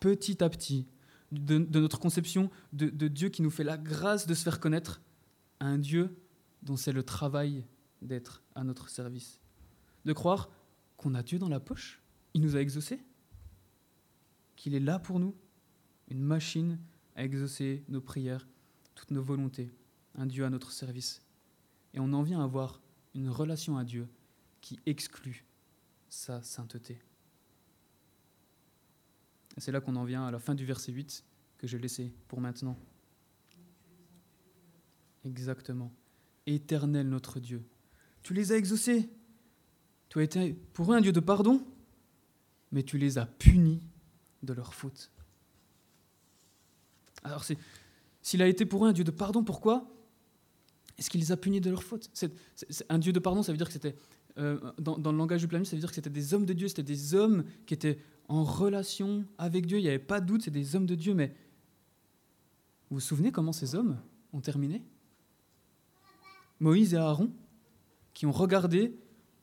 petit 0.00 0.42
à 0.42 0.50
petit 0.50 0.88
de, 1.30 1.58
notre 1.58 2.00
conception 2.00 2.50
de, 2.72 2.88
de, 2.88 3.06
Dieu 3.06 3.28
qui 3.28 3.42
nous 3.42 3.50
fait 3.50 3.62
la 3.62 3.78
grâce 3.78 4.26
de 4.26 4.34
se 4.34 4.42
faire 4.42 4.58
connaître 4.58 5.00
à 5.60 5.66
un 5.66 5.78
Dieu 5.78 6.18
dont 6.64 6.76
c'est 6.76 6.90
le 6.90 7.04
travail 7.04 7.64
d'être 8.02 8.42
à 8.56 8.64
notre 8.64 8.88
service. 8.88 9.38
De 10.04 10.12
croire 10.12 10.50
qu'on 10.96 11.14
a 11.14 11.22
Dieu 11.22 11.38
dans 11.38 11.48
la 11.48 11.60
poche, 11.60 12.02
il 12.34 12.40
nous 12.40 12.56
a 12.56 12.60
exaucés, 12.60 13.00
qu'il 14.56 14.74
est 14.74 14.80
là 14.80 14.98
pour 14.98 15.20
nous, 15.20 15.36
une 16.08 16.22
machine 16.22 16.76
à 17.14 17.22
exaucer 17.22 17.84
nos 17.86 18.00
prières, 18.00 18.48
toutes 18.96 19.12
nos 19.12 19.22
volontés, 19.22 19.70
un 20.16 20.26
Dieu 20.26 20.44
à 20.44 20.50
notre 20.50 20.72
service. 20.72 21.22
Et 21.94 22.00
on 22.00 22.12
en 22.12 22.24
vient 22.24 22.40
à 22.40 22.44
avoir 22.44 22.82
une 23.14 23.30
relation 23.30 23.78
à 23.78 23.84
Dieu 23.84 24.08
qui 24.68 24.78
exclut 24.84 25.46
sa 26.10 26.42
sainteté. 26.42 27.00
c'est 29.56 29.72
là 29.72 29.80
qu'on 29.80 29.96
en 29.96 30.04
vient 30.04 30.26
à 30.26 30.30
la 30.30 30.38
fin 30.38 30.54
du 30.54 30.66
verset 30.66 30.92
8 30.92 31.24
que 31.56 31.66
j'ai 31.66 31.78
laissé 31.78 32.12
pour 32.28 32.42
maintenant. 32.42 32.76
Exactement. 35.24 35.90
Éternel 36.44 37.08
notre 37.08 37.40
Dieu. 37.40 37.66
Tu 38.22 38.34
les 38.34 38.52
as 38.52 38.58
exaucés. 38.58 39.08
Tu 40.10 40.18
as 40.18 40.24
été 40.24 40.52
pour 40.74 40.92
eux 40.92 40.96
un 40.96 41.00
Dieu 41.00 41.12
de 41.12 41.20
pardon, 41.20 41.66
mais 42.70 42.82
tu 42.82 42.98
les 42.98 43.16
as 43.16 43.24
punis 43.24 43.80
de 44.42 44.52
leur 44.52 44.74
faute. 44.74 45.10
Alors, 47.24 47.42
s'il 48.20 48.42
a 48.42 48.46
été 48.46 48.66
pour 48.66 48.84
eux 48.84 48.88
un 48.90 48.92
Dieu 48.92 49.04
de 49.04 49.12
pardon, 49.12 49.42
pourquoi 49.42 49.90
est-ce 50.98 51.08
qu'il 51.08 51.20
les 51.20 51.32
a 51.32 51.36
punis 51.36 51.60
de 51.60 51.70
leur 51.70 51.84
faute? 51.84 52.10
C'est, 52.12 52.30
Un 52.90 52.98
Dieu 52.98 53.12
de 53.12 53.20
pardon, 53.20 53.42
ça 53.42 53.52
veut 53.52 53.58
dire 53.58 53.68
que 53.68 53.72
c'était, 53.72 53.96
euh, 54.38 54.58
dans, 54.78 55.12
le 55.12 55.18
langage 55.18 55.40
du 55.40 55.48
planning, 55.48 55.64
ça 55.64 55.74
veut 55.74 55.80
dire 55.80 55.88
que 55.88 55.94
c'était 55.94 56.10
des 56.10 56.34
hommes 56.34 56.46
de 56.46 56.52
Dieu, 56.52 56.68
c'était 56.68 56.82
des 56.82 57.14
hommes 57.14 57.44
qui 57.66 57.74
étaient 57.74 57.98
en 58.28 58.44
relation 58.44 59.24
avec 59.38 59.66
Dieu, 59.66 59.78
il 59.78 59.82
n'y 59.82 59.88
avait 59.88 59.98
pas 59.98 60.20
de 60.20 60.26
doute, 60.26 60.42
c'est 60.42 60.50
des 60.50 60.76
hommes 60.76 60.86
de 60.86 60.94
Dieu, 60.94 61.14
mais 61.14 61.34
vous 62.90 62.96
vous 62.96 63.00
souvenez 63.00 63.32
comment 63.32 63.52
ces 63.52 63.74
hommes 63.74 63.98
ont 64.32 64.40
terminé? 64.40 64.82
Moïse 66.60 66.94
et 66.94 66.96
Aaron, 66.96 67.30
qui 68.14 68.26
ont 68.26 68.32
regardé 68.32 68.94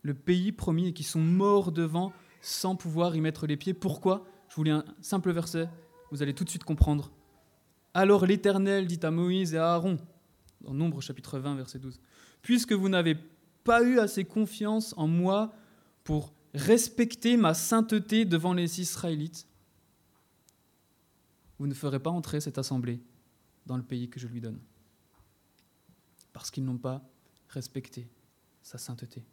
le 0.02 0.14
pays 0.14 0.52
promis 0.52 0.88
et 0.88 0.94
qui 0.94 1.04
sont 1.04 1.22
morts 1.22 1.72
devant 1.72 2.14
sans 2.42 2.76
pouvoir 2.76 3.16
y 3.16 3.22
mettre 3.22 3.48
les 3.48 3.58
pieds. 3.58 3.74
Pourquoi? 3.74 4.26
Je 4.50 4.56
vous 4.56 4.64
lis 4.64 4.72
un 4.72 4.86
simple 5.02 5.32
verset, 5.32 5.68
vous 6.12 6.22
allez 6.22 6.34
tout 6.34 6.44
de 6.44 6.50
suite 6.50 6.64
comprendre. 6.64 7.12
Alors 7.94 8.26
l'Éternel 8.26 8.88
dit 8.88 9.00
à 9.04 9.12
Moïse 9.12 9.54
et 9.54 9.58
à 9.58 9.74
Aaron, 9.74 9.98
dans 10.62 10.74
Nombre 10.74 11.02
chapitre 11.02 11.40
20, 11.40 11.56
verset 11.56 11.80
12, 11.80 12.00
Puisque 12.42 12.74
vous 12.74 12.90
n'avez 12.90 13.18
pas 13.66 13.84
eu 13.84 14.00
assez 14.00 14.24
confiance 14.24 14.94
en 14.96 15.08
moi 15.08 15.54
pour 16.06 16.34
respecter 16.54 17.36
ma 17.36 17.54
sainteté 17.54 18.24
devant 18.24 18.54
les 18.54 18.80
Israélites, 18.80 19.46
vous 21.58 21.68
ne 21.68 21.74
ferez 21.74 22.00
pas 22.00 22.12
entrer 22.12 22.40
cette 22.40 22.60
assemblée 22.60 23.02
dans 23.66 23.76
le 23.76 23.84
pays 23.84 24.08
que 24.08 24.20
je 24.20 24.28
lui 24.28 24.40
donne. 24.40 24.62
Parce 26.32 26.52
qu'ils 26.52 26.64
n'ont 26.64 26.78
pas 26.78 27.02
respecté 27.50 28.08
sa 28.62 28.78
sainteté. 28.78 29.26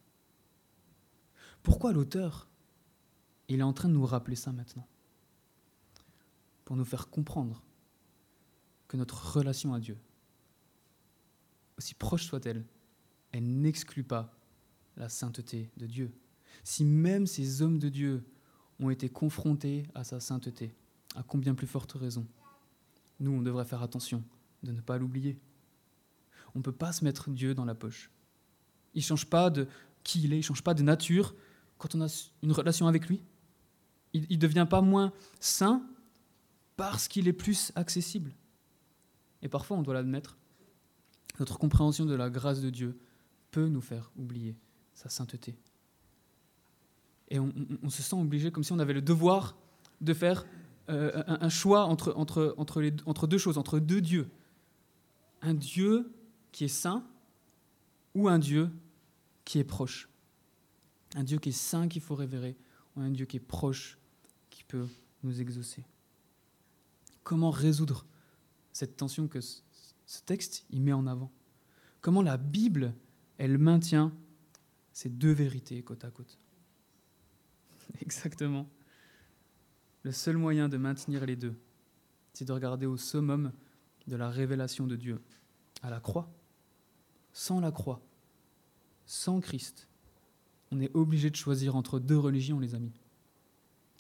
Pourquoi 1.63 1.93
l'auteur 1.93 2.49
Il 3.49 3.61
est 3.61 3.65
en 3.65 3.73
train 3.75 3.89
de 3.89 3.95
nous 3.95 4.07
rappeler 4.07 4.37
ça 4.37 4.51
maintenant? 4.51 4.89
Pour 6.65 6.77
nous 6.77 6.85
faire 6.87 7.11
comprendre 7.11 7.63
que 8.89 8.97
notre 8.97 9.37
relation 9.37 9.75
à 9.75 9.81
Dieu, 9.81 9.99
aussi 11.77 11.95
proche 11.95 12.25
soit-elle, 12.25 12.65
elle, 13.33 13.61
n'exclut 13.61 14.05
pas 14.05 14.35
la 14.97 15.09
sainteté 15.09 15.71
de 15.77 15.87
Dieu. 15.87 16.13
Si 16.65 16.85
même 16.85 17.27
ces 17.27 17.63
hommes 17.63 17.79
de 17.79 17.89
Dieu 17.89 18.25
ont 18.79 18.91
été 18.91 19.09
confrontés 19.09 19.85
à 19.95 20.05
sa 20.05 20.21
sainteté, 20.21 20.75
à 21.15 21.23
combien 21.23 21.55
plus 21.55 21.67
forte 21.67 21.93
raison? 21.93 22.27
Nous, 23.21 23.31
on 23.31 23.43
devrait 23.43 23.65
faire 23.65 23.83
attention 23.83 24.23
de 24.63 24.73
ne 24.73 24.81
pas 24.81 24.99
l'oublier. 24.99 25.39
On 26.55 26.59
ne 26.59 26.63
peut 26.63 26.73
pas 26.73 26.93
se 26.93 27.05
mettre 27.05 27.31
Dieu 27.31 27.55
dans 27.55 27.65
la 27.65 27.75
poche. 27.75 28.11
Il 28.95 28.99
ne 28.99 29.05
change 29.05 29.27
pas 29.27 29.51
de 29.51 29.67
qui 30.05 30.23
il 30.23 30.33
est, 30.33 30.37
il 30.37 30.41
ne 30.41 30.45
change 30.45 30.63
pas 30.63 30.75
de 30.75 30.83
nature 30.83 31.35
quand 31.79 31.95
on 31.95 32.03
a 32.03 32.31
une 32.43 32.53
relation 32.53 32.87
avec 32.87 33.09
lui. 33.09 33.23
Il 34.13 34.27
ne 34.29 34.37
devient 34.37 34.67
pas 34.69 34.83
moins 34.83 35.13
saint 35.41 35.83
parce 36.77 37.09
qu'il 37.09 37.29
est 37.29 37.33
plus 37.33 37.73
accessible. 37.77 38.35
Et 39.41 39.49
parfois, 39.49 39.77
on 39.77 39.83
doit 39.83 39.95
l'admettre, 39.95 40.37
notre 41.39 41.59
compréhension 41.59 42.05
de 42.05 42.15
la 42.15 42.31
grâce 42.31 42.61
de 42.61 42.71
Dieu 42.71 42.99
peut 43.53 43.69
nous 43.69 43.81
faire 43.81 44.11
oublier 44.17 44.57
sa 44.95 45.09
sainteté. 45.09 45.55
Et 47.29 47.39
on, 47.39 47.53
se 47.89 48.03
sent 48.03 48.17
obligé 48.17 48.51
comme 48.51 48.65
si 48.65 48.73
on 48.73 48.79
avait 48.79 48.93
le 48.93 49.01
devoir 49.01 49.57
de 50.01 50.13
faire 50.13 50.45
euh, 50.91 51.23
un, 51.27 51.49
choix 51.49 51.85
entre, 51.85 52.13
entre, 52.17 52.55
entre, 52.59 52.83
entre 53.07 53.27
deux 53.27 53.39
choses, 53.39 53.57
entre 53.57 53.79
deux 53.79 54.01
dieux. 54.01 54.29
Un 55.41 55.55
Dieu 55.55 56.13
qui 56.51 56.65
est 56.65 56.69
saint 56.69 57.07
ou 58.15 58.29
un 58.29 58.39
Dieu 58.39 58.71
qui 59.45 59.59
est 59.59 59.65
proche. 59.65 60.09
Un 61.15 61.25
Dieu 61.25 61.39
qui 61.39 61.51
est 61.51 61.53
saint 61.53 61.89
qu'il 61.89 62.03
faut 62.03 62.15
révérer 62.15 62.57
ou 62.97 63.01
un 63.01 63.11
Dieu 63.11 63.27
qui 63.27 63.37
est 63.37 63.41
proche 63.41 63.99
qui 64.51 64.65
peut 64.65 64.87
nous 65.23 65.41
exaucer. 65.41 65.85
Comment 67.23 67.51
résoudre 67.51 68.05
cette 68.73 68.97
tension 68.97 69.29
que 69.29 69.41
ce, 69.41 69.61
texte 70.27 70.65
il 70.71 70.83
met 70.83 70.93
en 70.93 71.07
avant? 71.07 71.31
Comment 72.01 72.23
la 72.23 72.37
Bible, 72.37 72.95
elle 73.43 73.59
maintient 73.59 74.13
ces 74.93 75.09
deux 75.09 75.33
vérités 75.33 75.83
côte 75.83 76.05
à 76.05 76.13
côte 76.13 76.39
Exactement. 78.01 78.69
Le 80.05 80.13
seul 80.13 80.37
moyen 80.37 80.69
de 80.69 80.77
maintenir 80.77 81.27
les 81.27 81.35
deux, 81.35 81.57
c'est 82.35 82.45
de 82.45 82.53
regarder 82.53 82.87
au 82.87 82.97
summum 82.97 83.51
de 84.07 84.15
la 84.15 84.31
révélation 84.31 84.87
de 84.87 84.95
Dieu, 84.95 85.21
à 85.83 85.91
la 85.91 85.99
croix. 85.99 86.33
Sans 87.33 87.59
la 87.59 87.73
croix, 87.73 88.01
sans 89.07 89.41
Christ, 89.41 89.89
on 90.71 90.81
est 90.81 90.95
obligé 90.95 91.29
de 91.29 91.35
choisir 91.35 91.75
entre 91.75 91.99
deux 91.99 92.19
religions, 92.19 92.61
les 92.61 92.77
amis. 92.77 92.95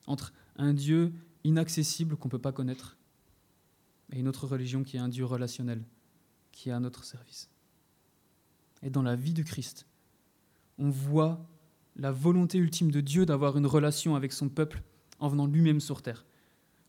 Entre 0.06 0.32
un 0.54 0.72
Dieu 0.72 1.12
inaccessible 1.42 2.16
qu'on 2.16 2.28
ne 2.28 2.30
peut 2.30 2.38
pas 2.38 2.52
connaître 2.52 2.96
et 4.12 4.20
une 4.20 4.28
autre 4.28 4.46
religion 4.46 4.84
qui 4.84 4.98
est 4.98 5.00
un 5.00 5.08
Dieu 5.08 5.24
relationnel, 5.24 5.82
qui 6.52 6.68
est 6.68 6.72
à 6.72 6.78
notre 6.78 7.04
service. 7.04 7.50
Et 8.82 8.90
dans 8.90 9.02
la 9.02 9.16
vie 9.16 9.34
de 9.34 9.42
Christ, 9.42 9.86
on 10.78 10.90
voit 10.90 11.46
la 11.96 12.10
volonté 12.10 12.58
ultime 12.58 12.90
de 12.90 13.00
Dieu 13.00 13.26
d'avoir 13.26 13.56
une 13.56 13.66
relation 13.66 14.16
avec 14.16 14.32
son 14.32 14.48
peuple 14.48 14.82
en 15.20 15.28
venant 15.28 15.46
lui-même 15.46 15.80
sur 15.80 16.02
terre. 16.02 16.24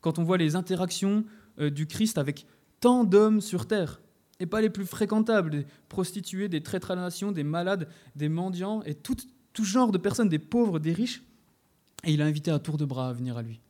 Quand 0.02 0.20
on 0.20 0.24
voit 0.24 0.38
les 0.38 0.56
interactions 0.56 1.26
euh, 1.60 1.70
du 1.70 1.86
Christ 1.86 2.18
avec 2.18 2.46
tant 2.80 3.04
d'hommes 3.04 3.42
sur 3.42 3.68
terre, 3.68 4.02
et 4.40 4.46
pas 4.46 4.62
les 4.62 4.70
plus 4.70 4.86
fréquentables, 4.86 5.50
des 5.52 5.66
prostituées, 5.88 6.50
des 6.50 6.64
traîtres 6.64 6.92
à 6.92 6.96
la 6.96 7.04
nation, 7.04 7.32
des 7.32 7.44
malades, 7.44 7.88
des 8.16 8.30
mendiants, 8.30 8.82
et 8.84 8.96
tout, 8.96 9.16
tout 9.54 9.64
genre 9.64 9.92
de 9.92 9.98
personnes, 9.98 10.30
des 10.30 10.40
pauvres, 10.40 10.80
des 10.80 10.92
riches, 10.92 11.24
et 12.04 12.14
il 12.14 12.22
a 12.22 12.26
invité 12.26 12.52
à 12.52 12.60
tour 12.60 12.78
de 12.78 12.86
bras 12.86 13.10
à 13.10 13.14
venir 13.14 13.38
à 13.38 13.42
lui. 13.42 13.62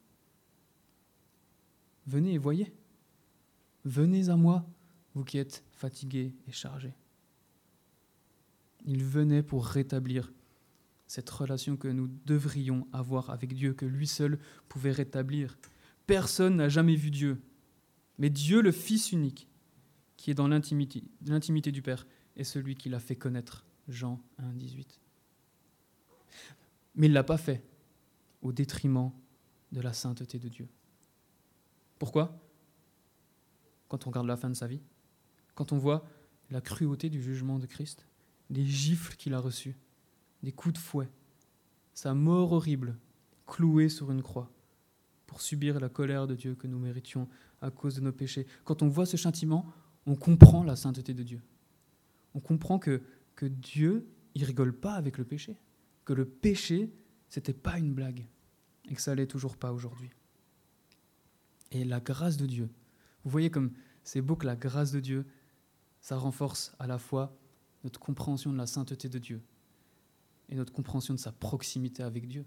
Venez 2.07 2.33
et 2.33 2.37
voyez. 2.37 2.73
Venez 3.85 4.29
à 4.29 4.35
moi, 4.35 4.65
vous 5.13 5.23
qui 5.23 5.37
êtes 5.37 5.63
fatigués 5.73 6.33
et 6.47 6.51
chargés. 6.51 6.93
Il 8.85 9.03
venait 9.03 9.43
pour 9.43 9.65
rétablir 9.65 10.31
cette 11.07 11.29
relation 11.29 11.77
que 11.77 11.87
nous 11.87 12.07
devrions 12.25 12.87
avoir 12.91 13.29
avec 13.29 13.53
Dieu, 13.53 13.73
que 13.73 13.85
lui 13.85 14.07
seul 14.07 14.39
pouvait 14.67 14.91
rétablir. 14.91 15.57
Personne 16.07 16.57
n'a 16.57 16.69
jamais 16.69 16.95
vu 16.95 17.11
Dieu, 17.11 17.41
mais 18.17 18.29
Dieu, 18.29 18.61
le 18.61 18.71
Fils 18.71 19.11
unique, 19.11 19.47
qui 20.17 20.31
est 20.31 20.33
dans 20.33 20.47
l'intimité, 20.47 21.71
du 21.71 21.81
Père, 21.81 22.05
est 22.35 22.43
celui 22.43 22.75
qui 22.75 22.89
l'a 22.89 22.99
fait 22.99 23.15
connaître. 23.15 23.65
Jean 23.87 24.21
1, 24.37 24.53
18. 24.53 24.99
Mais 26.95 27.07
il 27.07 27.09
ne 27.09 27.15
l'a 27.15 27.23
pas 27.23 27.37
fait 27.37 27.63
au 28.41 28.51
détriment 28.53 29.11
de 29.71 29.81
la 29.81 29.93
sainteté 29.93 30.39
de 30.39 30.47
Dieu. 30.47 30.69
Pourquoi? 31.99 32.39
Quand 33.87 34.07
on 34.07 34.09
regarde 34.09 34.27
la 34.27 34.37
fin 34.37 34.49
de 34.49 34.55
sa 34.55 34.67
vie, 34.67 34.81
quand 35.55 35.73
on 35.73 35.77
voit 35.77 36.05
la 36.49 36.61
cruauté 36.61 37.09
du 37.09 37.21
jugement 37.21 37.59
de 37.59 37.65
Christ, 37.65 38.07
les 38.53 38.65
gifles 38.65 39.15
qu'il 39.15 39.33
a 39.33 39.39
reçus, 39.39 39.75
des 40.43 40.51
coups 40.51 40.73
de 40.73 40.79
fouet, 40.79 41.09
sa 41.93 42.13
mort 42.13 42.51
horrible, 42.51 42.97
clouée 43.45 43.89
sur 43.89 44.11
une 44.11 44.21
croix, 44.21 44.51
pour 45.25 45.41
subir 45.41 45.79
la 45.79 45.89
colère 45.89 46.27
de 46.27 46.35
Dieu 46.35 46.55
que 46.55 46.67
nous 46.67 46.79
méritions 46.79 47.27
à 47.61 47.71
cause 47.71 47.95
de 47.95 48.01
nos 48.01 48.11
péchés. 48.11 48.45
Quand 48.63 48.83
on 48.83 48.87
voit 48.87 49.05
ce 49.05 49.17
châtiment, 49.17 49.65
on 50.05 50.15
comprend 50.15 50.63
la 50.63 50.75
sainteté 50.75 51.13
de 51.13 51.23
Dieu. 51.23 51.41
On 52.35 52.39
comprend 52.39 52.77
que, 52.77 53.01
que 53.35 53.45
Dieu, 53.45 54.07
il 54.35 54.43
rigole 54.43 54.73
pas 54.73 54.93
avec 54.93 55.17
le 55.17 55.25
péché, 55.25 55.57
que 56.05 56.13
le 56.13 56.25
péché, 56.25 56.93
c'était 57.29 57.53
pas 57.53 57.79
une 57.79 57.93
blague, 57.93 58.27
et 58.89 58.95
que 58.95 59.01
ça 59.01 59.15
l'est 59.15 59.27
toujours 59.27 59.57
pas 59.57 59.73
aujourd'hui. 59.73 60.11
Et 61.71 61.85
la 61.85 61.99
grâce 61.99 62.37
de 62.37 62.45
Dieu, 62.45 62.69
vous 63.23 63.31
voyez 63.31 63.49
comme 63.49 63.71
c'est 64.03 64.21
beau 64.21 64.35
que 64.35 64.45
la 64.45 64.55
grâce 64.55 64.91
de 64.91 64.99
Dieu, 64.99 65.25
ça 66.01 66.17
renforce 66.17 66.75
à 66.77 66.85
la 66.85 66.99
fois 66.99 67.35
notre 67.83 67.99
compréhension 67.99 68.51
de 68.51 68.57
la 68.57 68.67
sainteté 68.67 69.09
de 69.09 69.19
Dieu, 69.19 69.41
et 70.49 70.55
notre 70.55 70.73
compréhension 70.73 71.13
de 71.13 71.19
sa 71.19 71.31
proximité 71.31 72.03
avec 72.03 72.27
Dieu. 72.27 72.45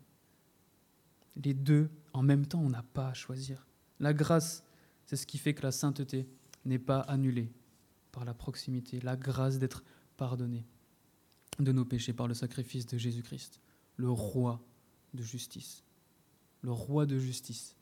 Les 1.37 1.55
deux, 1.55 1.91
en 2.13 2.23
même 2.23 2.47
temps, 2.47 2.61
on 2.61 2.71
n'a 2.71 2.83
pas 2.83 3.09
à 3.09 3.15
choisir. 3.15 3.67
La 4.01 4.15
grâce, 4.15 4.65
c'est 5.07 5.17
ce 5.17 5.27
qui 5.27 5.39
fait 5.39 5.55
que 5.55 5.63
la 5.63 5.73
sainteté 5.73 6.29
n'est 6.65 6.79
pas 6.79 7.01
annulée 7.01 7.51
par 8.13 8.25
la 8.25 8.35
proximité, 8.35 9.01
la 9.01 9.17
grâce 9.17 9.59
d'être 9.59 9.83
pardonné 10.17 10.65
de 11.59 11.73
nos 11.73 11.85
péchés 11.85 12.13
par 12.13 12.29
le 12.29 12.35
sacrifice 12.35 12.87
de 12.87 12.99
Jésus-Christ, 12.99 13.61
le 13.97 14.11
roi 14.11 14.63
de 15.15 15.23
justice. 15.23 15.83
Le 16.63 16.73
roi 16.73 17.07
de 17.07 17.19
justice 17.19 17.77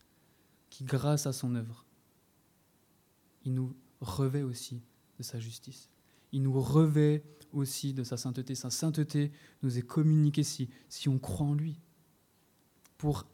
qui, 0.70 0.84
grâce 0.84 1.26
à 1.26 1.32
son 1.32 1.54
œuvre, 1.54 1.84
il 3.44 3.54
nous 3.54 3.74
revêt 4.00 4.42
aussi 4.42 4.82
de 5.18 5.22
sa 5.22 5.38
justice. 5.38 5.88
Il 6.34 6.42
nous 6.42 6.60
revêt 6.60 7.22
aussi 7.52 7.94
de 7.94 8.02
sa 8.02 8.16
sainteté. 8.16 8.56
Sa 8.56 8.68
sainteté 8.68 9.30
nous 9.62 9.78
est 9.78 9.82
communiquée 9.82 10.42
si, 10.42 10.68
si 10.88 11.08
on 11.08 11.20
croit 11.20 11.46
en 11.46 11.54
lui. 11.54 11.78
Pour 12.98 13.28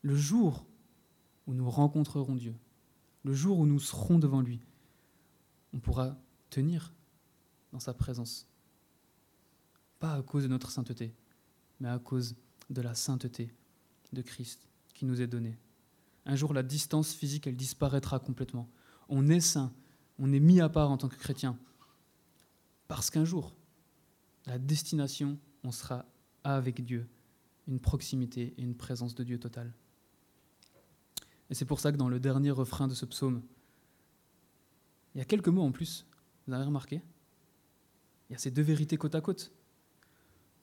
le 0.00 0.16
jour 0.16 0.64
où 1.46 1.52
nous 1.52 1.68
rencontrerons 1.68 2.34
Dieu, 2.34 2.54
le 3.22 3.34
jour 3.34 3.58
où 3.58 3.66
nous 3.66 3.78
serons 3.78 4.18
devant 4.18 4.40
lui, 4.40 4.60
on 5.74 5.78
pourra 5.78 6.16
tenir 6.48 6.94
dans 7.70 7.80
sa 7.80 7.92
présence. 7.92 8.46
Pas 9.98 10.14
à 10.14 10.22
cause 10.22 10.44
de 10.44 10.48
notre 10.48 10.70
sainteté, 10.70 11.12
mais 11.80 11.88
à 11.90 11.98
cause 11.98 12.34
de 12.70 12.80
la 12.80 12.94
sainteté 12.94 13.52
de 14.14 14.22
Christ 14.22 14.66
qui 14.94 15.04
nous 15.04 15.20
est 15.20 15.26
donnée. 15.26 15.58
Un 16.24 16.36
jour, 16.36 16.54
la 16.54 16.62
distance 16.62 17.12
physique, 17.12 17.46
elle 17.46 17.56
disparaîtra 17.56 18.18
complètement. 18.20 18.70
On 19.10 19.28
est 19.28 19.40
saint, 19.40 19.70
on 20.18 20.32
est 20.32 20.40
mis 20.40 20.62
à 20.62 20.70
part 20.70 20.90
en 20.90 20.96
tant 20.96 21.10
que 21.10 21.16
chrétien. 21.16 21.58
Parce 22.92 23.08
qu'un 23.08 23.24
jour, 23.24 23.54
la 24.44 24.58
destination, 24.58 25.38
on 25.64 25.70
sera 25.70 26.04
avec 26.44 26.84
Dieu, 26.84 27.08
une 27.66 27.80
proximité 27.80 28.52
et 28.58 28.62
une 28.62 28.74
présence 28.74 29.14
de 29.14 29.24
Dieu 29.24 29.38
totale. 29.40 29.72
Et 31.48 31.54
c'est 31.54 31.64
pour 31.64 31.80
ça 31.80 31.90
que 31.90 31.96
dans 31.96 32.10
le 32.10 32.20
dernier 32.20 32.50
refrain 32.50 32.88
de 32.88 32.92
ce 32.92 33.06
psaume, 33.06 33.40
il 35.14 35.18
y 35.18 35.20
a 35.22 35.24
quelques 35.24 35.48
mots 35.48 35.62
en 35.62 35.72
plus. 35.72 36.04
Vous 36.46 36.52
avez 36.52 36.66
remarqué? 36.66 37.00
Il 38.28 38.34
y 38.34 38.36
a 38.36 38.38
ces 38.38 38.50
deux 38.50 38.60
vérités 38.60 38.98
côte 38.98 39.14
à 39.14 39.22
côte. 39.22 39.52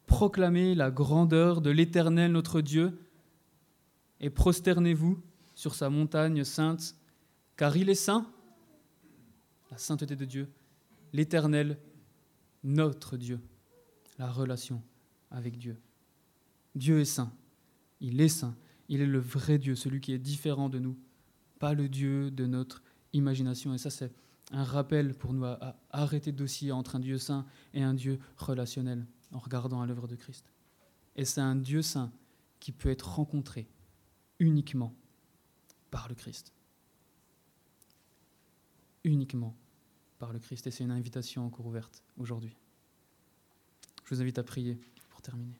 Proclamez 0.05 0.75
la 0.75 0.91
grandeur 0.91 1.61
de 1.61 1.71
l'Éternel 1.71 2.31
notre 2.31 2.61
Dieu 2.61 2.95
et 4.19 4.29
prosternez-vous 4.29 5.19
sur 5.55 5.73
sa 5.73 5.89
montagne 5.89 6.43
sainte, 6.43 6.95
car 7.57 7.75
il 7.75 7.89
est 7.89 7.95
saint, 7.95 8.31
la 9.71 9.79
sainteté 9.79 10.15
de 10.15 10.25
Dieu, 10.25 10.47
l'Éternel 11.11 11.79
notre 12.63 13.17
Dieu, 13.17 13.39
la 14.17 14.31
relation 14.31 14.81
avec 15.31 15.57
Dieu. 15.57 15.77
Dieu 16.75 16.99
est 16.99 17.05
saint, 17.05 17.31
il 17.99 18.19
est 18.21 18.29
saint, 18.29 18.55
il 18.87 19.01
est 19.01 19.05
le 19.05 19.19
vrai 19.19 19.57
Dieu, 19.57 19.75
celui 19.75 20.01
qui 20.01 20.13
est 20.13 20.19
différent 20.19 20.69
de 20.69 20.79
nous, 20.79 20.97
pas 21.59 21.73
le 21.73 21.89
Dieu 21.89 22.31
de 22.31 22.45
notre 22.45 22.81
imagination. 23.13 23.73
Et 23.73 23.77
ça, 23.77 23.89
c'est 23.89 24.11
un 24.51 24.63
rappel 24.63 25.13
pour 25.13 25.33
nous 25.33 25.45
à, 25.45 25.79
arrêter 25.91 26.31
d'osciller 26.31 26.71
entre 26.71 26.95
un 26.95 26.99
Dieu 26.99 27.17
saint 27.17 27.45
et 27.73 27.83
un 27.83 27.93
Dieu 27.93 28.19
relationnel 28.37 29.05
en 29.31 29.39
regardant 29.39 29.81
à 29.81 29.85
l'œuvre 29.85 30.07
de 30.07 30.15
Christ. 30.15 30.51
Et 31.15 31.25
c'est 31.25 31.41
un 31.41 31.55
Dieu 31.55 31.81
saint 31.81 32.11
qui 32.59 32.71
peut 32.71 32.89
être 32.89 33.15
rencontré 33.15 33.67
uniquement 34.39 34.93
par 35.91 36.07
le 36.09 36.15
Christ. 36.15 36.53
Uniquement 39.03 39.55
par 40.19 40.31
le 40.31 40.39
Christ. 40.39 40.67
Et 40.67 40.71
c'est 40.71 40.83
une 40.83 40.91
invitation 40.91 41.45
encore 41.45 41.65
ouverte 41.65 42.03
aujourd'hui. 42.17 42.55
Je 44.05 44.13
vous 44.13 44.21
invite 44.21 44.37
à 44.37 44.43
prier 44.43 44.79
pour 45.09 45.21
terminer. 45.21 45.55